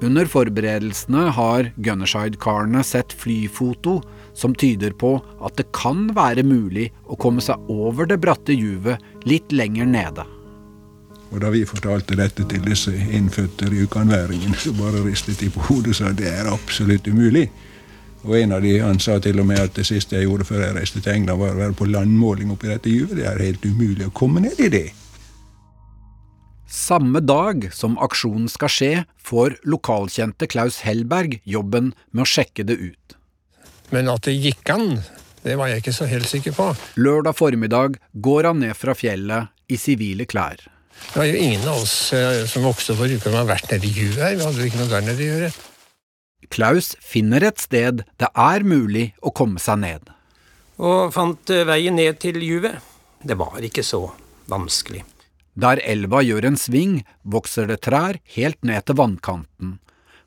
Under 0.02 0.26
forberedelsene 0.26 1.28
har 1.36 1.70
Gunnerside-karene 1.76 2.82
sett 2.84 3.12
flyfoto 3.14 4.00
som 4.34 4.54
tyder 4.54 4.90
på 4.90 5.14
at 5.44 5.56
det 5.60 5.68
kan 5.76 6.08
være 6.16 6.42
mulig 6.46 6.88
å 7.06 7.18
komme 7.20 7.44
seg 7.44 7.70
over 7.70 8.08
det 8.10 8.18
bratte 8.22 8.56
juvet 8.56 9.02
litt 9.28 9.54
lenger 9.54 9.86
nede. 9.86 10.24
Og 11.30 11.40
da 11.42 11.50
vi 11.50 11.64
fortalte 11.66 12.18
dette 12.18 12.46
til 12.50 12.62
disse 12.66 12.92
innfødte 12.94 13.70
rjukanværingene, 13.70 14.58
så 14.58 14.74
bare 14.76 15.02
ristet 15.06 15.40
de 15.42 15.50
på 15.50 15.62
hodet 15.68 15.94
og 15.94 15.98
sa 15.98 16.12
det 16.14 16.28
er 16.30 16.50
absolutt 16.50 17.08
umulig. 17.10 17.48
Og 18.24 18.36
en 18.38 18.54
av 18.56 18.62
de 18.64 18.76
han 18.80 19.00
sa 19.02 19.18
til 19.20 19.40
og 19.42 19.48
med 19.48 19.60
at 19.60 19.74
det 19.76 19.86
siste 19.88 20.16
jeg 20.16 20.28
gjorde 20.28 20.46
før 20.48 20.62
jeg 20.62 20.76
reiste 20.78 21.02
til 21.02 21.12
England, 21.12 21.40
var 21.42 21.56
å 21.56 21.60
være 21.60 21.78
på 21.78 21.88
landmåling 21.90 22.52
oppi 22.54 22.70
dette 22.70 22.92
juvet. 22.92 23.18
Det 23.18 23.26
er 23.28 23.42
helt 23.42 23.66
umulig 23.66 24.06
å 24.08 24.14
komme 24.14 24.44
ned 24.46 24.62
i 24.64 24.70
det. 24.72 24.86
Samme 26.70 27.20
dag 27.20 27.68
som 27.76 27.98
aksjonen 28.02 28.48
skal 28.48 28.72
skje, 28.72 28.92
får 29.20 29.58
lokalkjente 29.68 30.48
Klaus 30.50 30.80
Hellberg 30.84 31.38
jobben 31.44 31.92
med 32.10 32.24
å 32.24 32.28
sjekke 32.28 32.64
det 32.66 32.78
ut. 32.80 33.16
Men 33.92 34.08
at 34.10 34.24
det 34.26 34.34
gikk 34.38 34.70
an, 34.72 34.98
det 35.44 35.58
var 35.60 35.68
jeg 35.70 35.82
ikke 35.84 35.94
så 35.96 36.08
helt 36.08 36.28
sikker 36.28 36.56
på. 36.56 36.70
Lørdag 36.96 37.36
formiddag 37.36 37.98
går 38.24 38.48
han 38.48 38.62
ned 38.64 38.76
fra 38.78 38.96
fjellet 38.96 39.52
i 39.68 39.78
sivile 39.80 40.26
klær. 40.28 40.56
Det 40.94 41.20
var 41.20 41.28
jo 41.28 41.36
ingen 41.36 41.68
av 41.68 41.82
oss 41.82 42.12
eh, 42.16 42.44
som 42.48 42.64
vokste 42.64 42.94
opp 42.94 43.02
på 43.02 43.08
Rjukan 43.10 43.28
som 43.28 43.38
har 43.42 43.48
vært 43.50 43.70
nede 43.74 43.88
i 43.88 43.92
juvet 43.92 44.22
her. 44.22 44.36
Vi 44.38 44.46
hadde 44.46 44.62
jo 44.62 44.68
ikke 44.70 44.80
noe 44.80 44.92
der 44.92 45.04
nede 45.04 45.24
å 45.24 45.30
gjøre. 45.30 45.54
Klaus 46.54 46.92
finner 47.02 47.44
et 47.44 47.60
sted 47.60 48.04
det 48.20 48.28
er 48.30 48.64
mulig 48.66 49.08
å 49.20 49.32
komme 49.34 49.60
seg 49.60 49.82
ned. 49.84 50.12
Og 50.80 51.12
fant 51.14 51.52
eh, 51.52 51.66
veien 51.68 51.98
ned 51.98 52.20
til 52.22 52.40
juvet. 52.42 52.80
Det 53.24 53.36
var 53.40 53.60
ikke 53.64 53.84
så 53.84 54.06
vanskelig. 54.50 55.04
Der 55.54 55.80
elva 55.86 56.22
gjør 56.22 56.48
en 56.50 56.58
sving, 56.58 57.02
vokser 57.22 57.68
det 57.70 57.80
trær 57.86 58.18
helt 58.36 58.60
ned 58.66 58.86
til 58.86 58.98
vannkanten. 58.98 59.78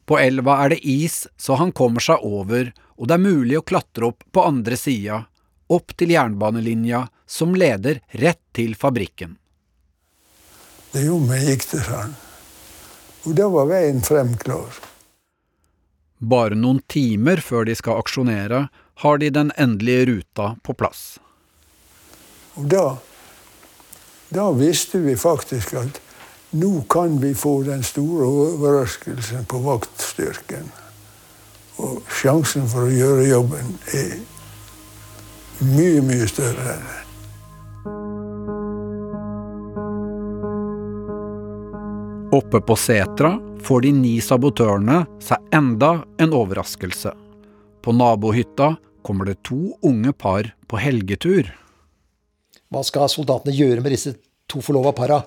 På 0.08 0.20
elva 0.20 0.62
er 0.64 0.72
det 0.76 0.80
is, 0.88 1.26
så 1.36 1.58
han 1.60 1.74
kommer 1.76 2.04
seg 2.04 2.24
over, 2.24 2.72
og 2.96 3.10
det 3.10 3.18
er 3.18 3.26
mulig 3.26 3.58
å 3.60 3.66
klatre 3.68 4.08
opp 4.08 4.24
på 4.32 4.46
andre 4.48 4.78
sida, 4.80 5.26
opp 5.68 5.92
til 6.00 6.14
jernbanelinja 6.16 7.04
som 7.28 7.56
leder 7.60 8.00
rett 8.16 8.40
til 8.56 8.76
fabrikken. 8.80 9.36
Det 10.94 11.04
gjorde 11.04 11.28
meg 11.28 11.44
gikk 11.44 11.66
det 11.74 11.82
sånn. 11.90 12.16
Og 13.28 13.36
da 13.36 13.50
var 13.52 13.68
veien 13.68 14.00
frem 14.06 14.32
klar. 14.40 14.80
Bare 16.18 16.56
noen 16.56 16.80
timer 16.88 17.44
før 17.44 17.68
de 17.68 17.76
skal 17.76 18.00
aksjonere, 18.02 18.68
har 19.04 19.20
de 19.22 19.30
den 19.30 19.52
endelige 19.60 20.08
ruta 20.10 20.48
på 20.64 20.74
plass. 20.74 21.20
Og 22.58 22.66
da, 22.72 22.86
da 24.30 24.52
visste 24.52 25.00
vi 25.00 25.16
faktisk 25.18 25.74
at 25.80 26.02
nå 26.58 26.82
kan 26.90 27.20
vi 27.22 27.34
få 27.36 27.62
den 27.68 27.84
store 27.84 28.28
overraskelsen 28.28 29.46
på 29.46 29.60
vaktstyrken. 29.66 30.72
Og 31.78 32.00
sjansen 32.10 32.68
for 32.72 32.88
å 32.88 32.94
gjøre 32.94 33.28
jobben 33.28 33.76
er 33.94 34.16
mye, 35.62 36.02
mye 36.02 36.28
større. 36.30 36.78
Oppe 42.38 42.60
på 42.62 42.76
setra 42.80 43.38
får 43.64 43.86
de 43.86 43.94
ni 43.96 44.18
sabotørene 44.24 45.04
seg 45.24 45.56
enda 45.56 46.02
en 46.20 46.36
overraskelse. 46.36 47.14
På 47.84 47.96
nabohytta 47.96 48.74
kommer 49.08 49.30
det 49.30 49.40
to 49.48 49.78
unge 49.86 50.12
par 50.12 50.52
på 50.68 50.80
helgetur. 50.82 51.48
Hva 52.74 52.84
skal 52.84 53.08
soldatene 53.12 53.56
gjøre 53.56 53.84
med 53.84 53.94
disse 53.96 54.16
to 54.50 54.62
forlova 54.64 54.94
para? 54.96 55.22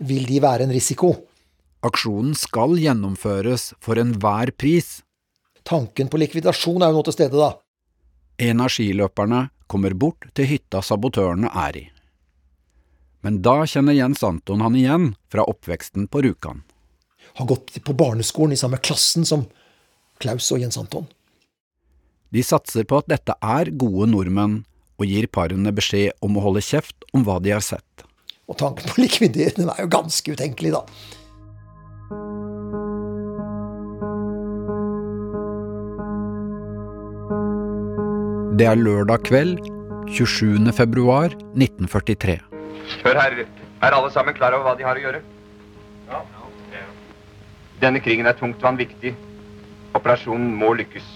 Vil 0.00 0.24
de 0.28 0.40
være 0.40 0.64
en 0.64 0.72
risiko? 0.72 1.12
Aksjonen 1.84 2.34
skal 2.36 2.76
gjennomføres 2.80 3.70
for 3.80 4.00
enhver 4.00 4.52
pris. 4.56 5.00
Tanken 5.64 6.08
på 6.12 6.20
likvidasjon 6.20 6.82
er 6.82 6.92
jo 6.92 7.00
nå 7.00 7.04
til 7.08 7.16
stede, 7.16 7.36
da. 7.40 7.54
En 8.40 8.64
av 8.64 8.72
skiløperne 8.72 9.46
kommer 9.68 9.94
bort 9.94 10.28
til 10.36 10.48
hytta 10.48 10.80
sabotørene 10.84 11.52
er 11.66 11.76
i. 11.76 11.86
Men 13.20 13.42
da 13.44 13.60
kjenner 13.68 13.96
Jens 13.96 14.22
Anton 14.24 14.64
han 14.64 14.76
igjen 14.76 15.10
fra 15.32 15.44
oppveksten 15.44 16.08
på 16.08 16.22
Rjukan. 16.24 16.62
Har 17.36 17.46
gått 17.46 17.76
på 17.84 17.94
barneskolen 17.96 18.56
i 18.56 18.60
samme 18.60 18.80
klassen 18.80 19.28
som 19.28 19.44
Klaus 20.20 20.48
og 20.52 20.64
Jens 20.64 20.80
Anton. 20.80 21.06
De 22.30 22.42
satser 22.46 22.86
på 22.88 23.00
at 23.00 23.08
dette 23.10 23.34
er 23.42 23.72
gode 23.76 24.08
nordmenn, 24.12 24.62
og 25.00 25.08
gir 25.08 25.28
parene 25.32 25.72
beskjed 25.72 26.12
om 26.24 26.36
å 26.36 26.44
holde 26.44 26.62
kjeft 26.64 27.08
om 27.16 27.24
hva 27.24 27.38
de 27.40 27.54
har 27.54 27.64
sett. 27.64 28.04
Og 28.50 28.58
tanken 28.60 28.90
på 28.90 28.98
å 28.98 29.04
likvidere 29.04 29.64
er 29.64 29.84
jo 29.84 29.90
ganske 29.90 30.36
utenkelig, 30.36 30.74
da. 30.76 30.84
Det 38.60 38.66
er 38.68 38.76
lørdag 38.76 39.24
kveld, 39.24 39.62
27. 40.10 40.68
februar 40.76 41.32
1943. 41.54 42.36
Hør 43.06 43.20
her, 43.22 43.38
er 43.80 43.96
alle 43.96 44.10
sammen 44.12 44.36
klar 44.36 44.52
over 44.52 44.68
hva 44.68 44.74
de 44.76 44.84
har 44.84 44.98
å 44.98 45.04
gjøre? 45.06 45.22
Ja. 46.10 46.20
Denne 47.80 48.02
krigen 48.04 48.28
er 48.28 48.36
tungtvann 48.36 48.76
viktig. 48.76 49.14
Operasjonen 49.96 50.50
må 50.60 50.74
lykkes. 50.76 51.06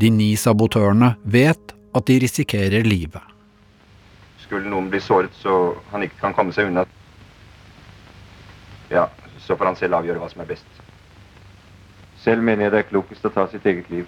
De 0.00 0.10
ni 0.10 0.32
sabotørene 0.36 1.14
vet 1.24 1.74
at 1.92 2.08
de 2.08 2.18
risikerer 2.22 2.86
livet. 2.86 3.22
Skulle 4.42 4.70
noen 4.70 4.88
bli 4.92 5.00
såret 5.00 5.34
så 5.40 5.74
han 5.92 6.04
ikke 6.06 6.20
kan 6.20 6.34
komme 6.36 6.54
seg 6.56 6.70
unna, 6.70 6.84
ja, 8.92 9.06
så 9.40 9.56
får 9.56 9.70
han 9.70 9.78
selv 9.80 10.00
avgjøre 10.00 10.20
hva 10.20 10.28
som 10.32 10.42
er 10.44 10.50
best. 10.52 10.82
Selv 12.22 12.44
mener 12.44 12.66
jeg 12.66 12.74
det 12.74 12.82
er 12.82 12.90
klokest 12.90 13.24
å 13.26 13.32
ta 13.34 13.46
sitt 13.50 13.64
eget 13.66 13.88
liv. 13.90 14.06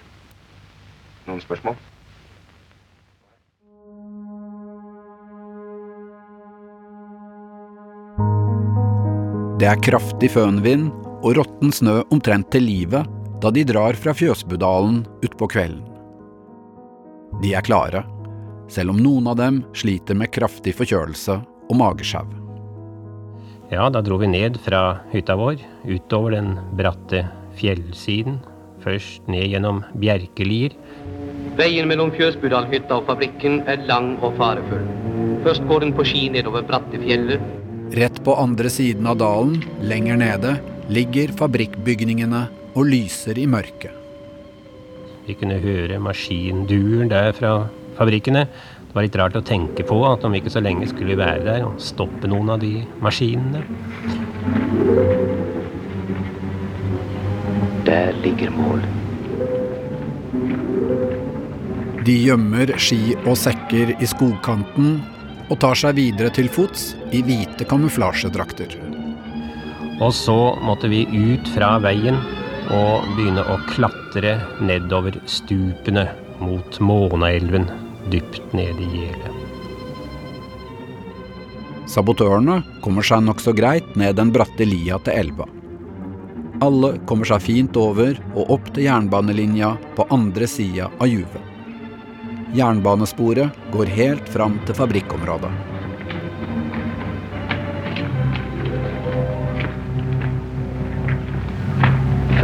Noen 1.25 1.41
spørsmål? 1.41 1.75
Det 9.59 9.67
er 9.71 9.81
kraftig 9.81 10.29
fønvind 10.35 10.91
og 11.25 11.37
råtten 11.39 11.71
snø 11.73 12.01
omtrent 12.13 12.51
til 12.53 12.67
livet 12.67 13.07
da 13.45 13.51
de 13.53 13.61
drar 13.63 13.93
fra 13.93 14.13
Fjøsbudalen 14.17 15.03
utpå 15.21 15.45
kvelden. 15.53 15.83
De 17.43 17.51
er 17.53 17.65
klare, 17.67 18.01
selv 18.73 18.95
om 18.95 18.97
noen 18.97 19.27
av 19.29 19.37
dem 19.37 19.59
sliter 19.77 20.17
med 20.17 20.31
kraftig 20.33 20.73
forkjølelse 20.79 21.35
og 21.43 21.75
magesjau. 21.77 22.25
Ja, 23.69 23.85
da 23.93 24.01
dro 24.01 24.17
vi 24.21 24.31
ned 24.31 24.57
fra 24.65 24.81
hytta 25.13 25.37
vår, 25.37 25.61
utover 25.85 26.33
den 26.33 26.55
bratte 26.79 27.21
fjellsiden. 27.59 28.39
Først 28.81 29.29
ned 29.29 29.45
gjennom 29.53 29.83
bjerkelier. 30.01 30.73
Veien 31.57 31.89
mellom 31.89 32.11
Fjøsbudalhytta 32.17 32.97
og 32.97 33.07
fabrikken 33.11 33.61
er 33.69 33.85
lang 33.85 34.15
og 34.25 34.37
farefull. 34.41 34.89
Først 35.45 35.69
går 35.69 35.85
den 35.85 35.93
på 35.93 36.05
ski 36.05 36.27
nedover 36.33 36.65
bratte 36.65 36.97
fjellet. 37.01 37.41
Rett 37.93 38.21
på 38.25 38.33
andre 38.41 38.73
siden 38.73 39.05
av 39.09 39.21
dalen, 39.21 39.59
lenger 39.85 40.21
nede, 40.21 40.59
ligger 40.89 41.33
fabrikkbygningene 41.37 42.47
og 42.75 42.89
lyser 42.91 43.39
i 43.39 43.47
mørket. 43.47 43.91
Vi 45.25 45.33
kunne 45.39 45.57
høre 45.63 45.97
maskinduren 46.03 47.09
der 47.09 47.31
fra 47.33 47.53
fabrikkene. 47.97 48.45
Det 48.45 48.93
var 48.95 49.07
litt 49.07 49.17
rart 49.19 49.39
å 49.39 49.43
tenke 49.43 49.85
på 49.87 49.97
at 50.07 50.23
om 50.27 50.35
ikke 50.37 50.51
så 50.53 50.61
lenge 50.63 50.87
skulle 50.91 51.13
vi 51.13 51.19
være 51.19 51.43
der 51.47 51.65
og 51.65 51.79
stoppe 51.81 52.29
noen 52.29 52.53
av 52.53 52.61
de 52.61 52.83
maskinene. 53.03 53.63
Der 57.87 58.13
ligger 58.21 58.53
mål. 58.53 58.85
De 62.05 62.13
gjemmer 62.27 62.75
ski 62.77 63.15
og 63.23 63.33
sekker 63.39 63.95
i 63.97 64.07
skogkanten 64.09 64.99
og 65.49 65.57
tar 65.61 65.77
seg 65.79 65.97
videre 65.97 66.29
til 66.33 66.51
fots 66.53 66.91
i 67.13 67.23
hvite 67.25 67.65
kamuflasjedrakter. 67.69 68.77
Og 70.03 70.11
så 70.13 70.37
måtte 70.61 70.89
vi 70.91 71.05
ut 71.07 71.49
fra 71.55 71.75
veien 71.81 72.19
og 72.73 73.05
begynne 73.15 73.43
å 73.45 73.57
klatre 73.69 74.37
nedover 74.63 75.17
stupene 75.29 76.07
mot 76.41 76.79
Månaelven, 76.79 77.67
dypt 78.11 78.53
nede 78.57 78.85
i 78.85 79.01
gjelet. 79.01 79.41
Sabotørene 81.89 82.61
kommer 82.81 83.05
seg 83.05 83.21
nokså 83.25 83.53
greit 83.57 83.93
ned 83.99 84.17
den 84.17 84.33
bratte 84.33 84.65
lia 84.65 84.97
til 85.05 85.19
elva. 85.21 85.45
Alle 86.65 86.95
kommer 87.05 87.27
seg 87.29 87.43
fint 87.43 87.77
over 87.77 88.17
og 88.33 88.55
opp 88.57 88.71
til 88.73 88.87
jernbanelinja 88.87 89.75
på 89.97 90.07
andre 90.15 90.47
sida 90.49 90.89
av 90.97 91.11
juvet. 91.11 91.51
Jernbanesporet 92.55 93.71
går 93.73 93.91
helt 93.97 94.29
fram 94.31 94.57
til 94.65 94.77
fabrikkområdet. 94.77 95.74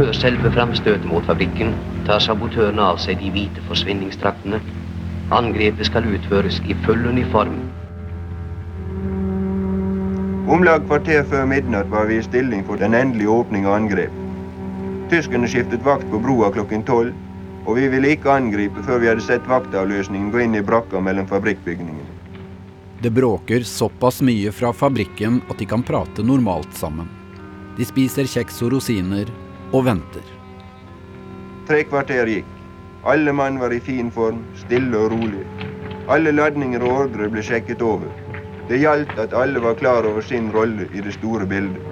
Før 0.02 0.16
selve 0.18 0.50
framstøtet 0.50 1.04
mot 1.06 1.22
fabrikken 1.30 1.68
tar 2.08 2.18
sabotørene 2.24 2.82
av 2.82 2.96
seg 2.98 3.20
de 3.20 3.28
hvite 3.30 3.62
forsvinningsdraktene. 3.68 4.58
Angrepet 5.30 5.86
skal 5.86 6.08
utføres 6.10 6.56
i 6.66 6.74
full 6.82 7.04
uniform. 7.06 7.60
Om 10.50 10.66
lag 10.66 10.82
kvarter 10.88 11.22
før 11.30 11.46
midnatt 11.52 11.92
var 11.92 12.08
vi 12.08 12.16
i 12.18 12.24
stilling 12.26 12.64
for 12.66 12.82
den 12.82 12.96
endelige 12.98 13.30
åpning 13.30 13.68
av 13.68 13.76
angrep. 13.76 14.16
Tyskerne 15.12 15.52
skiftet 15.52 15.86
vakt 15.86 16.10
på 16.10 16.18
broa 16.24 16.50
klokken 16.58 16.82
tolv, 16.90 17.14
og 17.62 17.78
vi 17.78 17.86
ville 17.94 18.10
ikke 18.16 18.34
angripe 18.34 18.82
før 18.82 18.98
vi 19.04 19.12
hadde 19.12 19.22
sett 19.28 19.46
vaktavløsningen 19.46 20.34
gå 20.34 20.42
inn 20.48 20.58
i 20.58 20.64
brakka 20.66 20.98
mellom 20.98 21.30
fabrikkbygningene. 21.30 22.08
Det 23.06 23.14
bråker 23.14 23.62
såpass 23.62 24.18
mye 24.18 24.50
fra 24.50 24.74
fabrikken 24.74 25.38
at 25.46 25.62
de 25.62 25.70
kan 25.76 25.86
prate 25.86 26.26
normalt 26.26 26.74
sammen. 26.74 27.06
De 27.78 27.86
spiser 27.86 28.26
kjeks 28.26 28.58
og 28.66 28.74
rosiner 28.74 29.30
og 29.72 29.86
venter. 29.88 30.24
Tre 31.68 31.82
kvarter 31.88 32.28
gikk. 32.28 32.48
Alle 33.08 33.32
mann 33.34 33.58
var 33.58 33.72
i 33.74 33.80
fin 33.82 34.10
form, 34.14 34.42
stille 34.60 34.98
og 34.98 35.14
rolig. 35.14 35.42
Alle 36.12 36.32
ladninger 36.34 36.82
og 36.84 37.06
ordre 37.06 37.28
ble 37.32 37.42
sjekket 37.42 37.82
over. 37.82 38.10
Det 38.68 38.78
gjaldt 38.82 39.16
at 39.18 39.34
alle 39.34 39.62
var 39.62 39.74
klar 39.80 40.06
over 40.06 40.22
sin 40.22 40.52
rolle 40.54 40.86
i 40.94 41.02
det 41.02 41.16
store 41.16 41.48
bildet. 41.50 41.82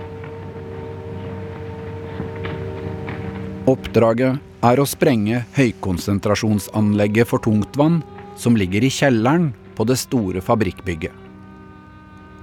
Oppdraget 3.70 4.38
er 4.66 4.80
å 4.80 4.86
sprenge 4.88 5.42
høykonsentrasjonsanlegget 5.56 7.28
for 7.30 7.42
tungtvann 7.42 8.00
som 8.38 8.56
ligger 8.58 8.84
i 8.84 8.92
kjelleren 8.92 9.50
på 9.76 9.86
det 9.88 9.98
store 10.00 10.42
fabrikkbygget. 10.44 11.12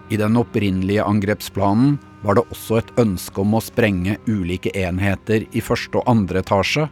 I 0.10 0.20
den 0.20 0.40
opprinnelige 0.40 1.04
angrepsplanen 1.04 1.98
var 2.22 2.38
det 2.38 2.46
også 2.52 2.80
et 2.80 2.92
ønske 3.00 3.42
om 3.42 3.56
å 3.58 3.62
sprenge 3.64 4.18
ulike 4.28 4.74
enheter 4.78 5.46
i 5.52 5.62
første 5.62 6.02
og 6.02 6.10
andre 6.10 6.42
etasje, 6.42 6.88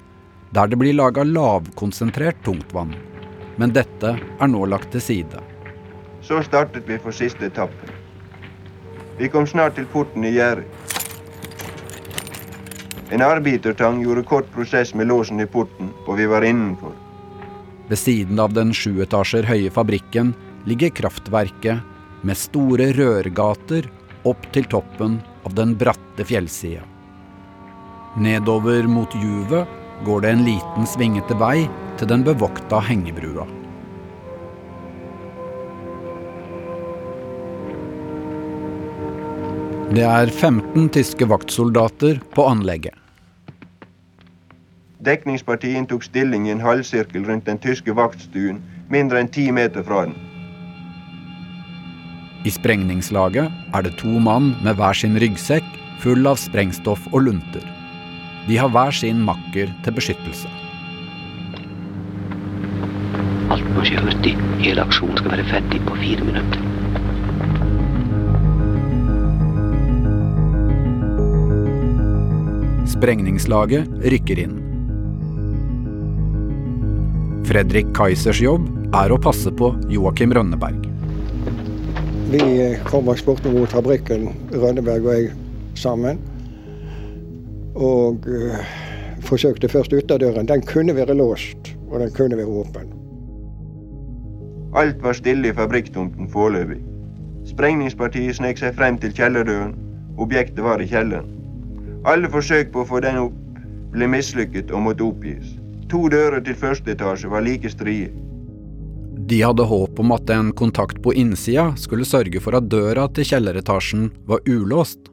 der 0.56 0.70
det 0.72 0.80
blir 0.80 0.96
laga 0.96 1.26
lavkonsentrert 1.26 2.44
tungtvann. 2.46 2.94
Men 3.58 3.74
dette 3.76 4.16
er 4.16 4.52
nå 4.52 4.66
lagt 4.70 4.92
til 4.94 5.04
side. 5.04 5.42
Så 6.26 6.42
startet 6.46 6.88
vi 6.90 7.00
for 7.02 7.16
siste 7.16 7.50
etappe. 7.50 7.92
Vi 9.18 9.30
kom 9.32 9.48
snart 9.48 9.78
til 9.80 9.88
porten 9.92 10.26
i 10.28 10.34
gjerdet. 10.36 10.68
En 13.14 13.22
arbeidertang 13.22 14.02
gjorde 14.02 14.26
kort 14.26 14.48
prosess 14.52 14.96
med 14.98 15.08
låsen 15.08 15.40
i 15.40 15.46
porten, 15.46 15.92
og 16.08 16.18
vi 16.18 16.26
var 16.26 16.44
innenfor. 16.44 16.92
Ved 17.88 18.02
siden 18.02 18.40
av 18.42 18.56
den 18.58 18.74
sju 18.74 18.98
etasjer 19.06 19.46
høye 19.46 19.70
fabrikken 19.72 20.34
ligger 20.66 20.90
kraftverket 20.98 22.26
med 22.26 22.40
store 22.40 22.90
rørgater 22.98 23.86
opp 24.26 24.48
til 24.56 24.68
toppen 24.72 25.20
av 25.46 25.56
den 25.58 25.76
bratte 25.78 26.26
fjellsida. 26.26 26.84
Nedover 28.18 28.88
mot 28.88 29.12
juvet 29.20 29.68
går 30.08 30.22
det 30.24 30.32
en 30.32 30.44
liten 30.48 30.88
svingete 30.88 31.38
vei 31.40 31.68
til 32.00 32.10
den 32.12 32.24
bevokta 32.26 32.80
hengebrua. 32.84 33.48
Det 39.96 40.04
er 40.04 40.28
15 40.28 40.90
tyske 40.92 41.28
vaktsoldater 41.30 42.18
på 42.36 42.48
anlegget. 42.50 42.96
Dekningspartiet 45.06 45.78
inntok 45.78 46.04
stilling 46.04 46.48
i 46.50 46.56
en 46.56 46.64
halvsirkel 46.66 47.28
rundt 47.30 47.46
den 47.46 47.62
tyske 47.62 47.94
vaktstuen, 47.96 48.64
mindre 48.90 49.22
enn 49.22 49.30
ti 49.30 49.52
meter 49.54 49.86
fra 49.86 50.08
den. 50.08 50.18
I 52.46 52.52
sprengningslaget 52.54 53.50
er 53.74 53.82
det 53.82 53.96
to 53.98 54.20
mann 54.22 54.52
med 54.62 54.78
hver 54.78 54.94
sin 54.94 55.18
ryggsekk 55.18 55.66
full 56.04 56.28
av 56.30 56.38
sprengstoff 56.38 57.08
og 57.12 57.26
lunter. 57.26 57.64
De 58.46 58.60
har 58.62 58.70
hver 58.70 58.94
sin 58.94 59.24
makker 59.26 59.72
til 59.82 59.96
beskyttelse. 59.98 60.52
Alt 63.50 63.66
må 63.74 63.86
skje 63.88 63.98
hurtig. 64.04 64.36
Hele 64.62 64.86
aksjonen 64.86 65.18
skal 65.18 65.34
være 65.34 65.48
ferdig 65.50 65.82
på 65.88 65.98
fire 66.04 66.30
minutter. 66.30 66.62
Sprengningslaget 72.94 73.90
rykker 74.14 74.46
inn. 74.46 74.58
Fredrik 77.46 77.90
Kaisers 77.98 78.42
jobb 78.42 78.70
er 78.98 79.14
å 79.14 79.22
passe 79.22 79.50
på 79.54 79.74
Joakim 79.90 80.34
Rønneberg. 80.34 80.86
Vi 82.32 82.78
kom 82.86 83.08
og 83.08 83.20
spurte 83.20 83.52
mot 83.54 83.70
fabrikken, 83.70 84.30
Rønneberg 84.54 85.06
og 85.06 85.14
jeg 85.14 85.32
sammen. 85.78 86.20
Og 87.76 88.26
uh, 88.28 88.58
forsøkte 89.22 89.70
først 89.70 89.94
ytterdøren. 89.94 90.48
Den 90.48 90.62
kunne 90.62 90.96
være 90.96 91.14
låst, 91.14 91.76
og 91.92 92.00
den 92.00 92.12
kunne 92.18 92.38
være 92.38 92.48
åpen. 92.48 92.94
Alt 94.76 95.04
var 95.04 95.14
stille 95.14 95.48
i 95.48 95.54
fabrikktomten 95.54 96.30
foreløpig. 96.30 96.82
Sprengningspartiet 97.46 98.36
snek 98.36 98.58
seg 98.58 98.74
frem 98.76 98.98
til 98.98 99.14
kjellerdøren. 99.14 99.76
Objektet 100.18 100.64
var 100.64 100.82
i 100.82 100.90
kjelleren. 100.90 101.30
Alle 102.06 102.30
forsøk 102.30 102.74
på 102.74 102.82
å 102.82 102.90
få 102.90 103.00
den 103.06 103.22
opp 103.22 103.38
ble 103.94 104.10
mislykket 104.10 104.74
og 104.74 104.82
måtte 104.88 105.06
oppgis. 105.06 105.56
To 105.94 106.08
dører 106.10 106.42
til 106.44 106.58
første 106.58 106.92
etasje 106.92 107.30
var 107.30 107.46
like 107.46 107.70
strie. 107.70 108.10
De 109.26 109.42
hadde 109.42 109.64
håp 109.66 110.00
om 110.00 110.12
at 110.14 110.30
en 110.30 110.52
kontakt 110.54 111.02
på 111.02 111.14
innsida 111.18 111.72
skulle 111.82 112.06
sørge 112.06 112.38
for 112.44 112.54
at 112.60 112.68
døra 112.70 113.08
til 113.10 113.26
kjelleretasjen 113.26 114.12
var 114.30 114.44
ulåst. 114.46 115.08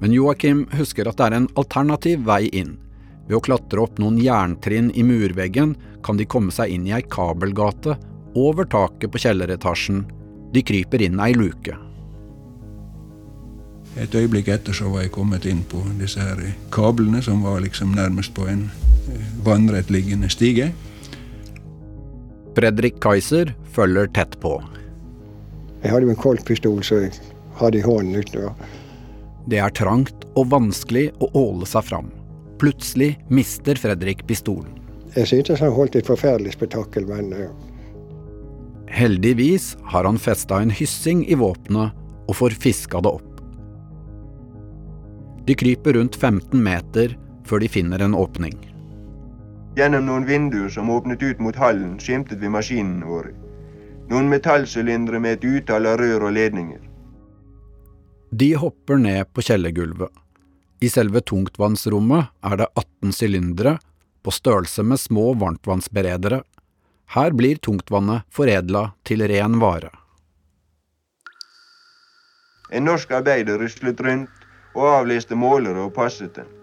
Men 0.00 0.14
Joakim 0.16 0.62
husker 0.72 1.10
at 1.10 1.18
det 1.18 1.26
er 1.26 1.36
en 1.36 1.48
alternativ 1.60 2.22
vei 2.24 2.46
inn. 2.56 2.78
Ved 3.28 3.36
å 3.36 3.42
klatre 3.44 3.84
opp 3.84 4.00
noen 4.00 4.16
jerntrinn 4.22 4.88
i 4.96 5.04
murveggen 5.04 5.74
kan 6.06 6.16
de 6.16 6.24
komme 6.24 6.54
seg 6.54 6.72
inn 6.72 6.86
i 6.88 6.94
ei 6.96 7.02
kabelgate 7.04 7.98
over 8.38 8.64
taket 8.64 9.12
på 9.12 9.20
kjelleretasjen. 9.26 10.06
De 10.54 10.64
kryper 10.64 11.04
inn 11.04 11.20
ei 11.20 11.34
luke. 11.36 11.76
Et 14.00 14.14
øyeblikk 14.14 14.48
etter 14.54 14.72
så 14.72 14.88
var 14.88 15.04
jeg 15.04 15.12
kommet 15.12 15.44
inn 15.50 15.60
på 15.68 15.82
disse 16.00 16.22
her 16.22 16.40
kablene, 16.72 17.20
som 17.20 17.42
var 17.44 17.60
liksom 17.60 17.92
nærmest 17.98 18.32
på 18.32 18.48
en 18.48 18.70
vannrettliggende 19.44 20.30
stige. 20.32 20.72
Fredrik 22.58 22.96
Kaiser 22.98 23.52
følger 23.70 24.08
tett 24.10 24.32
på. 24.42 24.56
Jeg 25.84 25.92
hadde 25.92 26.08
en 26.10 26.18
koltpistol 26.18 26.80
så 26.82 27.04
jeg 27.04 27.12
hadde 27.60 27.78
i 27.78 27.84
hånden 27.84 28.18
utover. 28.18 28.56
Det 29.46 29.60
er 29.62 29.74
trangt 29.78 30.24
og 30.34 30.48
vanskelig 30.50 31.04
å 31.22 31.28
åle 31.38 31.68
seg 31.70 31.86
fram. 31.86 32.08
Plutselig 32.58 33.12
mister 33.30 33.78
Fredrik 33.78 34.24
pistolen. 34.26 34.74
Jeg 35.14 35.30
syntes 35.30 35.62
han 35.62 35.70
holdt 35.76 36.00
et 36.00 36.10
forferdelig 36.10 36.56
spetakkel, 36.56 37.06
men 37.06 37.30
uh... 37.30 37.46
Heldigvis 38.90 39.76
har 39.92 40.08
han 40.08 40.18
festa 40.18 40.58
en 40.58 40.74
hyssing 40.74 41.22
i 41.30 41.38
våpenet 41.38 41.94
og 42.26 42.40
får 42.40 42.58
fiska 42.58 43.04
det 43.06 43.12
opp. 43.20 43.38
De 45.46 45.54
kryper 45.54 45.94
rundt 45.94 46.18
15 46.18 46.58
meter 46.58 47.14
før 47.46 47.62
de 47.62 47.70
finner 47.70 48.02
en 48.02 48.18
åpning. 48.18 48.58
Gjennom 49.78 50.08
noen 50.08 50.24
vinduer 50.26 50.68
som 50.74 50.90
åpnet 50.90 51.22
ut 51.22 51.38
mot 51.38 51.56
hallen, 51.56 51.98
skimtet 52.02 52.40
vi 52.42 52.48
maskinene 52.50 53.06
våre. 53.06 53.30
Noen 54.10 54.26
metallsylindere 54.26 55.20
med 55.22 55.36
et 55.36 55.44
utall 55.46 55.86
av 55.86 56.00
rør 56.00 56.24
og 56.26 56.34
ledninger. 56.34 56.80
De 58.34 58.48
hopper 58.58 58.98
ned 58.98 59.30
på 59.30 59.44
kjellergulvet. 59.46 60.10
I 60.82 60.90
selve 60.90 61.22
tungtvannsrommet 61.22 62.32
er 62.50 62.58
det 62.58 62.68
18 62.74 63.14
sylindere, 63.20 63.76
på 64.26 64.34
størrelse 64.34 64.82
med 64.82 64.98
små 64.98 65.30
varmtvannsberedere. 65.38 66.42
Her 67.14 67.38
blir 67.38 67.62
tungtvannet 67.62 68.26
foredla 68.34 68.88
til 69.06 69.22
ren 69.30 69.60
vare. 69.62 69.94
En 72.74 72.90
norsk 72.90 73.14
arbeider 73.14 73.62
ruslet 73.62 74.02
rundt 74.02 74.46
og 74.74 74.90
avleste 74.90 75.38
målere 75.38 75.86
og 75.86 75.94
passet 75.94 76.34
den. 76.34 76.57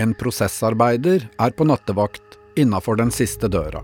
En 0.00 0.14
prosessarbeider 0.16 1.26
er 1.36 1.50
på 1.52 1.66
nattevakt 1.68 2.38
innafor 2.56 2.96
den 2.96 3.10
siste 3.12 3.50
døra. 3.52 3.82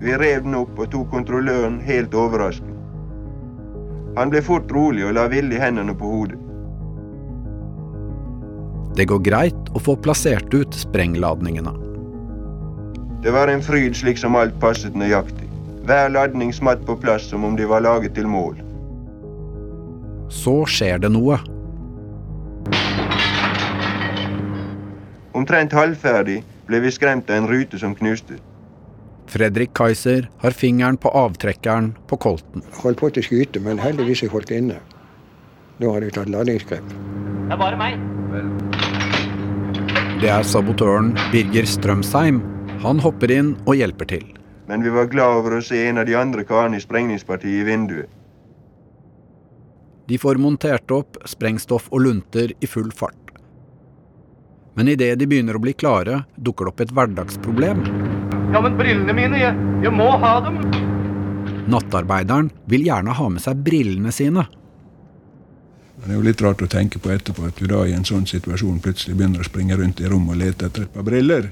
Vi 0.00 0.16
rev 0.18 0.42
den 0.42 0.56
opp 0.58 0.80
og 0.82 0.90
tok 0.90 1.12
kontrolløren 1.12 1.76
helt 1.86 2.16
overrasket. 2.18 2.72
Han 4.18 4.32
ble 4.32 4.42
fort 4.42 4.72
rolig 4.74 5.06
og 5.06 5.14
la 5.14 5.28
villig 5.30 5.60
hendene 5.62 5.94
på 5.94 6.10
hodet. 6.10 6.40
Det 8.98 9.06
går 9.10 9.22
greit 9.26 9.70
å 9.74 9.82
få 9.82 9.96
plassert 10.02 10.50
ut 10.54 10.74
sprengladningene. 10.78 11.72
Det 13.22 13.32
var 13.34 13.50
en 13.50 13.62
fryd 13.64 13.96
slik 13.98 14.18
som 14.20 14.36
alt 14.38 14.58
passet 14.62 14.98
nøyaktig. 14.98 15.48
Hver 15.86 16.10
ladning 16.14 16.52
smatt 16.54 16.82
på 16.86 16.98
plass 16.98 17.30
som 17.30 17.46
om 17.46 17.56
de 17.58 17.66
var 17.70 17.86
laget 17.86 18.14
til 18.18 18.26
mål. 18.30 18.58
Så 20.34 20.62
skjer 20.66 21.02
det 21.02 21.14
noe. 21.14 21.38
Omtrent 25.34 25.72
halvferdig 25.74 26.42
ble 26.68 26.80
vi 26.84 26.90
skremt 26.94 27.30
av 27.30 27.42
en 27.42 27.48
rute 27.50 27.78
som 27.80 27.94
knuste. 27.98 28.38
Fredrik 29.26 29.72
Kaiser 29.74 30.28
har 30.42 30.54
fingeren 30.54 30.96
på 31.00 31.10
avtrekkeren 31.10 31.94
på 32.06 32.18
kolten. 32.22 32.62
Holdt 32.82 33.00
på 33.00 33.10
til 33.10 33.24
å 33.24 33.26
skyte, 33.26 33.62
men 33.64 33.80
heldigvis 33.82 34.22
jeg 34.22 34.30
holdt 34.34 34.52
inne. 34.54 34.78
Nå 35.80 35.90
har 35.90 36.04
de 36.04 36.12
tatt 36.14 36.30
ladingsgrep. 36.30 36.92
Det 37.48 37.56
er 37.56 37.60
bare 37.60 37.78
meg. 37.80 37.98
Det 40.22 40.30
er 40.30 40.46
sabotøren 40.46 41.10
Birger 41.32 41.66
Strømsheim. 41.66 42.38
Han 42.84 43.02
hopper 43.02 43.32
inn 43.34 43.54
og 43.64 43.80
hjelper 43.80 44.12
til. 44.14 44.28
Men 44.68 44.84
vi 44.84 44.92
var 44.92 45.10
glad 45.12 45.40
over 45.40 45.58
å 45.58 45.64
se 45.64 45.82
en 45.88 45.98
av 46.00 46.06
de 46.08 46.14
andre 46.16 46.44
karene 46.46 46.78
i 46.78 46.84
sprengningspartiet 46.84 47.64
i 47.64 47.66
vinduet. 47.66 48.08
De 50.08 50.20
får 50.20 50.38
montert 50.40 50.92
opp 50.92 51.18
sprengstoff 51.28 51.88
og 51.90 52.04
lunter 52.06 52.52
i 52.60 52.68
full 52.68 52.92
fart. 52.92 53.23
Men 54.74 54.88
idet 54.90 55.14
de 55.18 55.26
begynner 55.30 55.54
å 55.54 55.62
bli 55.62 55.72
klare, 55.78 56.24
dukker 56.34 56.66
det 56.66 56.72
opp 56.72 56.82
et 56.82 56.92
hverdagsproblem. 56.94 57.84
Ja, 58.54 58.60
men 58.62 58.74
brillene 58.78 59.14
mine, 59.14 59.38
jeg, 59.38 59.70
jeg 59.84 59.94
må 59.94 60.08
ha 60.18 60.34
dem. 60.42 60.58
Nattarbeideren 61.70 62.50
vil 62.70 62.86
gjerne 62.88 63.14
ha 63.14 63.28
med 63.30 63.42
seg 63.42 63.62
brillene 63.66 64.12
sine. 64.12 64.46
Det 65.94 66.10
er 66.10 66.18
jo 66.18 66.24
litt 66.26 66.42
rart 66.42 66.62
å 66.62 66.68
tenke 66.68 66.98
på 67.00 67.12
etterpå 67.14 67.46
at 67.48 67.60
du 67.60 67.68
da 67.70 67.84
i 67.86 67.94
en 67.96 68.04
sånn 68.04 68.26
situasjon 68.28 68.82
plutselig 68.84 69.16
begynner 69.16 69.40
å 69.40 69.46
springe 69.46 69.78
rundt 69.78 70.02
i 70.02 70.10
rommet 70.10 70.34
og 70.34 70.42
lete 70.42 70.68
etter 70.68 70.84
et 70.84 70.92
par 70.92 71.06
briller. 71.06 71.48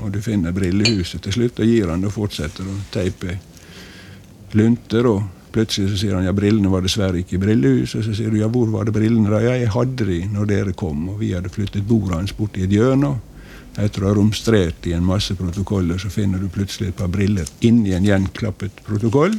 Og 0.00 0.10
du 0.12 0.18
finner 0.24 0.56
brillehuset 0.56 1.22
til 1.24 1.36
slutt 1.36 1.60
og 1.62 1.68
gir 1.68 1.92
han 1.92 2.04
og 2.04 2.16
fortsetter 2.16 2.66
å 2.66 2.78
teipe 2.92 3.36
lunter. 4.56 5.06
og 5.06 5.37
Plutselig 5.52 5.92
så 5.92 5.98
sier 6.00 6.16
han 6.16 6.26
ja, 6.26 6.34
brillene 6.36 6.70
var 6.72 6.84
dessverre 6.84 7.22
ikke 7.22 7.38
i 7.38 7.42
brillehuset. 7.42 8.04
Så 8.04 8.14
sier 8.16 8.32
du 8.32 8.38
ja, 8.40 8.50
hvor 8.52 8.68
var 8.72 8.88
det 8.88 8.94
brillene 8.96 9.30
da? 9.32 9.40
Ja, 9.44 9.56
jeg 9.56 9.72
hadde 9.74 10.06
de 10.08 10.20
når 10.32 10.50
dere 10.50 10.76
kom, 10.76 11.08
og 11.14 11.22
vi 11.22 11.32
hadde 11.36 11.52
flyttet 11.52 11.88
bordet 11.88 12.16
hans 12.16 12.34
bort 12.36 12.58
i 12.58 12.66
et 12.66 12.74
hjørne. 12.74 13.16
Etter 13.78 14.02
å 14.02 14.10
ha 14.10 14.16
romstrert 14.16 14.88
i 14.90 14.94
en 14.96 15.06
masse 15.06 15.36
protokoller, 15.38 16.00
så 16.02 16.10
finner 16.10 16.42
du 16.42 16.48
plutselig 16.52 16.90
et 16.90 16.98
par 16.98 17.12
briller 17.12 17.46
inni 17.64 17.94
en 17.94 18.08
gjenklappet 18.08 18.82
protokoll. 18.86 19.38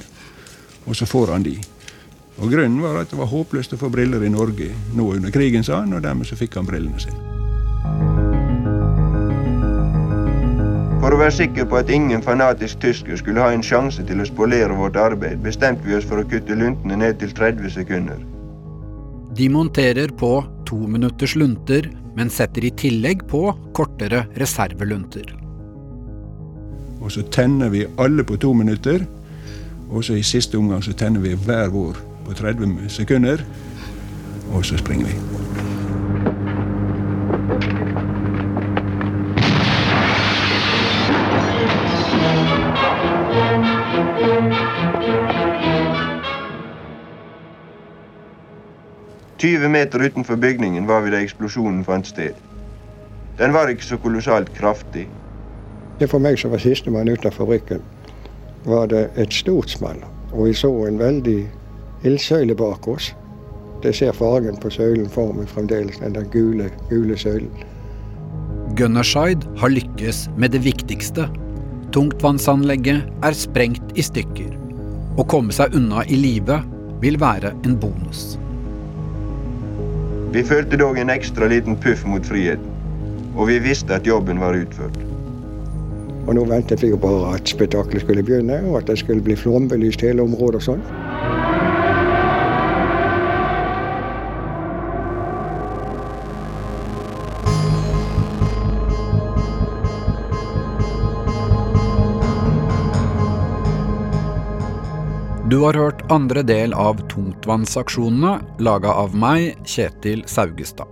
og 0.85 0.95
så 0.95 1.05
får 1.05 1.33
han 1.35 1.43
de. 1.43 1.59
Og 2.39 2.49
Grunnen 2.49 2.81
var 2.81 3.01
at 3.01 3.11
det 3.11 3.19
var 3.19 3.29
håpløst 3.29 3.75
å 3.75 3.81
få 3.81 3.91
briller 3.93 4.23
i 4.23 4.31
Norge 4.31 4.71
nå 4.95 5.11
under 5.17 5.29
krigen, 5.29 5.63
sa 5.63 5.83
han, 5.83 5.93
og 5.93 6.01
dermed 6.01 6.25
så 6.25 6.39
fikk 6.39 6.55
han 6.55 6.65
brillene 6.65 7.03
sine. 7.03 8.18
For 10.99 11.15
å 11.15 11.19
være 11.21 11.31
sikker 11.31 11.67
på 11.71 11.77
at 11.79 11.91
ingen 11.95 12.19
fanatisk 12.23 12.81
tysker 12.83 13.19
skulle 13.21 13.39
ha 13.39 13.53
en 13.55 13.63
sjanse 13.63 14.03
til 14.03 14.19
å 14.19 14.27
spolere 14.27 14.75
vårt 14.75 14.97
arbeid, 14.99 15.39
bestemte 15.45 15.87
vi 15.87 15.95
oss 15.95 16.07
for 16.07 16.19
å 16.19 16.27
kutte 16.27 16.57
luntene 16.59 16.97
ned 16.99 17.21
til 17.21 17.31
30 17.37 17.71
sekunder. 17.71 18.19
De 19.39 19.47
monterer 19.47 20.11
på 20.19 20.33
to 20.67 20.81
minutters 20.91 21.37
lunter, 21.39 21.87
men 22.17 22.31
setter 22.33 22.67
i 22.67 22.73
tillegg 22.75 23.23
på 23.31 23.45
kortere 23.77 24.25
reservelunter. 24.41 25.31
Og 26.99 27.13
så 27.15 27.23
tenner 27.31 27.71
vi 27.71 27.87
alle 27.97 28.27
på 28.27 28.35
to 28.35 28.51
minutter. 28.53 29.05
Og 29.89 30.03
så 30.03 30.19
i 30.19 30.25
siste 30.25 30.59
omgang 30.59 30.83
så 30.83 30.91
tenner 30.93 31.23
vi 31.23 31.31
hver 31.47 31.71
vår 31.71 31.95
på 32.27 32.35
30 32.43 32.89
sekunder. 32.91 33.45
Og 34.51 34.65
så 34.67 34.77
springer 34.77 35.07
vi. 35.13 35.78
Tyve 49.39 49.69
meter 49.71 49.99
utenfor 50.03 50.35
bygningen 50.35 50.87
var 50.87 51.01
vi 51.01 51.11
da 51.13 51.19
eksplosjonen 51.23 51.83
fant 51.87 52.07
sted. 52.07 52.35
Den 53.39 53.53
var 53.55 53.71
ikke 53.71 53.85
så 53.87 53.97
kolossalt 54.03 54.51
kraftig. 54.57 55.05
Det 55.99 56.09
For 56.11 56.19
meg 56.19 56.35
som 56.39 56.51
var 56.51 56.59
sistemann 56.59 57.07
ut 57.07 57.25
av 57.25 57.31
fabrikken, 57.31 57.79
var 58.67 58.89
det 58.91 59.05
et 59.15 59.33
stort 59.33 59.71
smell. 59.71 60.01
Og 60.33 60.49
vi 60.49 60.53
så 60.53 60.71
en 60.87 60.99
veldig 60.99 61.39
ildsøyle 62.03 62.55
bak 62.55 62.87
oss. 62.87 63.13
Det 63.83 63.95
ser 63.95 64.11
fargen 64.11 64.59
på 64.59 64.71
søylen 64.75 65.07
for 65.09 65.31
meg 65.33 65.47
fremdeles, 65.47 66.01
den 66.03 66.19
der 66.19 66.27
gule, 66.35 66.67
gule 66.89 67.15
søylen. 67.17 67.63
Gunnerside 68.75 69.47
har 69.57 69.71
lykkes 69.71 70.27
med 70.35 70.51
det 70.51 70.65
viktigste. 70.67 71.29
Tungtvannsanlegget 71.95 73.07
er 73.23 73.39
sprengt 73.39 73.95
i 73.95 74.03
stykker. 74.03 74.51
Å 75.15 75.23
komme 75.31 75.55
seg 75.55 75.79
unna 75.79 76.03
i 76.11 76.19
live 76.19 76.59
vil 76.99 77.19
være 77.23 77.55
en 77.63 77.79
bonus. 77.79 78.35
Vi 80.29 80.43
følte 80.45 80.77
dog 80.77 80.97
en 81.01 81.09
ekstra 81.09 81.47
liten 81.49 81.77
puff 81.81 82.03
mot 82.05 82.25
friheten. 82.25 82.65
Og 83.35 83.47
vi 83.49 83.55
visste 83.63 83.95
at 83.95 84.05
jobben 84.05 84.37
var 84.39 84.53
utført. 84.53 84.97
Og 86.27 86.35
nå 86.37 86.43
ventet 86.45 86.83
vi 86.83 86.91
jo 86.91 86.99
bare 87.01 87.33
at 87.33 87.49
spetakkelet 87.49 88.03
skulle 88.03 88.23
begynne, 88.23 88.59
og 88.69 88.77
at 88.83 88.91
det 88.91 88.99
skulle 89.01 89.25
bli 89.25 89.37
flombelyst 89.39 90.03
hele 90.05 90.21
området 90.21 90.61
og 90.61 90.65
sånn. 90.67 90.83
Du 105.49 105.57
har 105.59 105.73
hørt 105.73 106.01
andre 106.11 106.43
del 106.45 106.75
av 106.77 106.99
Tungtvannsaksjonene, 107.09 108.35
laga 108.61 108.91
av 109.01 109.15
meg, 109.17 109.55
Kjetil 109.65 110.21
Saugestad. 110.29 110.91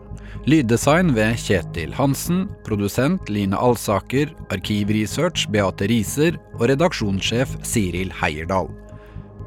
Lyddesign 0.49 1.11
ved 1.13 1.37
Kjetil 1.37 1.93
Hansen, 1.93 2.47
produsent 2.65 3.29
Line 3.29 3.53
Alsaker, 3.53 4.31
arkivresearch 4.49 5.45
Beate 5.53 5.85
Riser 5.91 6.39
og 6.55 6.65
redaksjonssjef 6.71 7.53
Siril 7.61 8.09
Heierdal. 8.17 8.71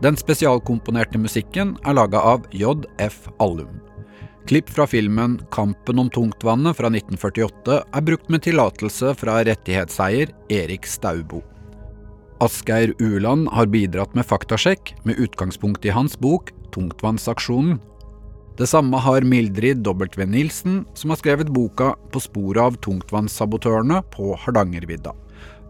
Den 0.04 0.20
spesialkomponerte 0.20 1.18
musikken 1.18 1.74
er 1.82 1.98
laga 1.98 2.22
av 2.36 2.46
JF 2.54 3.24
Allum. 3.42 3.80
Klipp 4.46 4.70
fra 4.70 4.86
filmen 4.86 5.40
Kampen 5.50 5.98
om 6.04 6.12
tungtvannet 6.14 6.78
fra 6.78 6.86
1948 6.86 7.82
er 7.82 8.06
brukt 8.06 8.30
med 8.30 8.46
tillatelse 8.46 9.16
fra 9.18 9.40
rettighetseier 9.48 10.30
Erik 10.54 10.86
Staubo. 10.86 11.42
Asgeir 12.41 12.95
Uland 12.99 13.49
har 13.53 13.66
bidratt 13.68 14.14
med 14.16 14.24
faktasjekk 14.24 14.95
med 15.05 15.18
utgangspunkt 15.20 15.84
i 15.84 15.93
hans 15.93 16.14
bok 16.18 16.49
Tungtvannsaksjonen. 16.72 17.76
Det 18.57 18.66
samme 18.66 18.97
har 18.97 19.26
Mildrid 19.28 19.82
W. 19.84 20.24
Nilsen, 20.24 20.86
som 20.95 21.12
har 21.12 21.20
skrevet 21.20 21.53
boka 21.53 21.95
På 22.12 22.20
sporet 22.20 22.62
av 22.62 22.78
tungtvannssabotørene 22.80 24.01
på 24.14 24.32
Hardangervidda. 24.41 25.12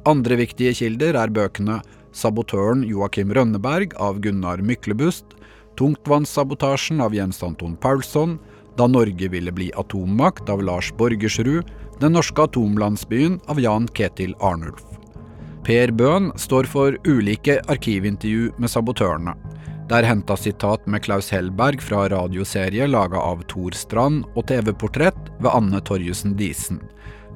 Andre 0.07 0.39
viktige 0.39 0.77
kilder 0.79 1.19
er 1.19 1.35
bøkene 1.35 1.81
Sabotøren 2.15 2.85
Joakim 2.87 3.35
Rønneberg 3.35 3.97
av 3.99 4.21
Gunnar 4.23 4.63
Myklebust, 4.63 5.35
Tungtvannssabotasjen 5.79 7.03
av 7.03 7.15
Jens 7.15 7.43
Anton 7.43 7.75
Paulsson, 7.77 8.39
Da 8.79 8.87
Norge 8.87 9.29
ville 9.29 9.53
bli 9.53 9.73
atommakt 9.75 10.49
av 10.49 10.63
Lars 10.63 10.93
Borgersrud, 10.95 11.67
Den 12.01 12.15
norske 12.15 12.47
atomlandsbyen 12.47 13.41
av 13.47 13.61
Jan 13.61 13.89
Ketil 13.95 14.35
Arnulf. 14.39 14.90
Per 15.65 15.91
Bøhn 15.93 16.31
står 16.41 16.67
for 16.71 16.97
ulike 17.05 17.59
arkivintervju 17.69 18.55
med 18.59 18.73
sabotørene. 18.73 19.35
Der 19.91 20.07
henta 20.07 20.37
sitat 20.39 20.87
med 20.87 21.03
Klaus 21.05 21.29
Hellberg 21.35 21.83
fra 21.83 22.07
radioserie 22.09 22.87
laga 22.89 23.21
av 23.21 23.43
Tor 23.51 23.75
Strand 23.77 24.25
og 24.35 24.47
TV-portrett 24.49 25.19
ved 25.41 25.51
Anne 25.51 25.83
Torjussen 25.85 26.37
Disen. 26.39 26.81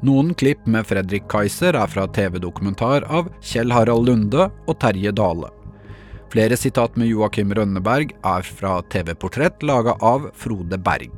Noen 0.05 0.33
klipp 0.39 0.65
med 0.69 0.87
Fredrik 0.87 1.27
Kaiser 1.33 1.77
er 1.77 1.91
fra 1.91 2.07
TV-dokumentar 2.07 3.07
av 3.11 3.29
Kjell 3.45 3.73
Harald 3.75 4.09
Lunde 4.09 4.49
og 4.49 4.79
Terje 4.81 5.13
Dale. 5.17 5.51
Flere 6.33 6.57
sitat 6.59 6.97
med 6.99 7.11
Joakim 7.13 7.53
Rønneberg 7.55 8.15
er 8.27 8.47
fra 8.47 8.81
TV-portrett 8.91 9.63
laga 9.63 9.95
av 10.03 10.31
Frode 10.35 10.79
Berg. 10.81 11.13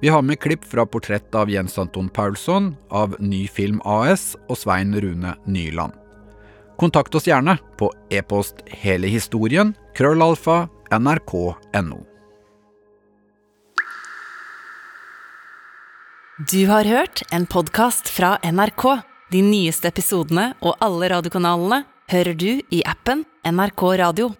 Vi 0.00 0.08
har 0.08 0.22
med 0.22 0.38
klipp 0.40 0.64
fra 0.64 0.86
portrett 0.86 1.34
av 1.34 1.50
Jens 1.50 1.78
Anton 1.78 2.08
Paulsson, 2.08 2.76
av 2.90 3.16
Ny 3.18 3.48
Film 3.50 3.82
AS 3.84 4.36
og 4.46 4.60
Svein 4.60 4.94
Rune 4.94 5.34
Nyland. 5.44 5.96
Kontakt 6.78 7.14
oss 7.14 7.26
gjerne 7.26 7.56
på 7.78 7.92
e-post 8.10 8.54
hele 8.66 9.08
historien 9.10 9.72
krøllalfa 9.98 10.68
nrk.no. 10.94 11.96
Du 16.50 16.66
har 16.70 16.84
hørt 16.84 17.22
en 17.34 17.46
podkast 17.50 18.08
fra 18.08 18.36
NRK. 18.46 18.84
De 19.34 19.40
nyeste 19.42 19.90
episodene 19.90 20.52
og 20.62 20.78
alle 20.78 21.08
radiokanalene 21.10 21.80
hører 22.14 22.38
du 22.38 22.62
i 22.70 22.84
appen 22.86 23.26
NRK 23.42 23.84
Radio. 23.98 24.30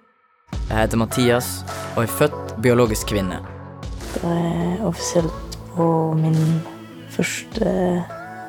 Jeg 0.69 0.79
heter 0.79 1.03
Mathias 1.03 1.51
og 1.97 2.05
er 2.05 2.15
født 2.21 2.55
biologisk 2.63 3.11
kvinne. 3.17 3.43
Det 4.15 4.23
er 4.23 4.87
offisielt 4.87 5.59
på 5.75 5.91
min 6.23 6.39
første 7.11 7.75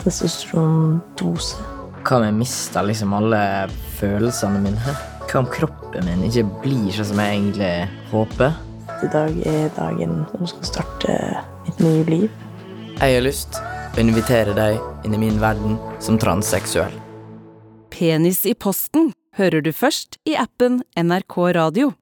testosterondose. 0.05 1.78
Hva 2.09 2.17
om 2.17 2.23
jeg 2.25 2.33
mister 2.39 2.87
liksom 2.87 3.11
alle 3.13 3.39
følelsene 3.99 4.57
mine? 4.63 4.93
Hva 5.29 5.43
om 5.43 5.49
kroppen 5.53 6.07
min 6.07 6.23
ikke 6.25 6.41
blir 6.63 6.87
sånn 6.95 7.05
som 7.11 7.19
jeg 7.21 7.35
egentlig 7.35 7.67
håper? 8.09 8.55
I 9.05 9.09
dag 9.13 9.37
er 9.45 9.67
dagen 9.75 10.15
som 10.31 10.49
skal 10.49 10.65
starte 10.71 11.17
mitt 11.67 11.83
nye 11.85 12.07
liv. 12.07 12.25
Jeg 12.95 13.13
har 13.13 13.21
lyst 13.21 13.61
å 13.61 14.01
invitere 14.01 14.57
deg 14.57 15.05
inn 15.05 15.13
i 15.13 15.21
min 15.21 15.37
verden 15.37 15.77
som 16.01 16.17
transseksuell. 16.17 16.97
Penis 17.93 18.41
i 18.49 18.55
posten 18.57 19.11
hører 19.37 19.61
du 19.61 19.69
først 19.69 20.17
i 20.25 20.33
appen 20.33 20.81
NRK 20.97 21.37
Radio. 21.61 21.93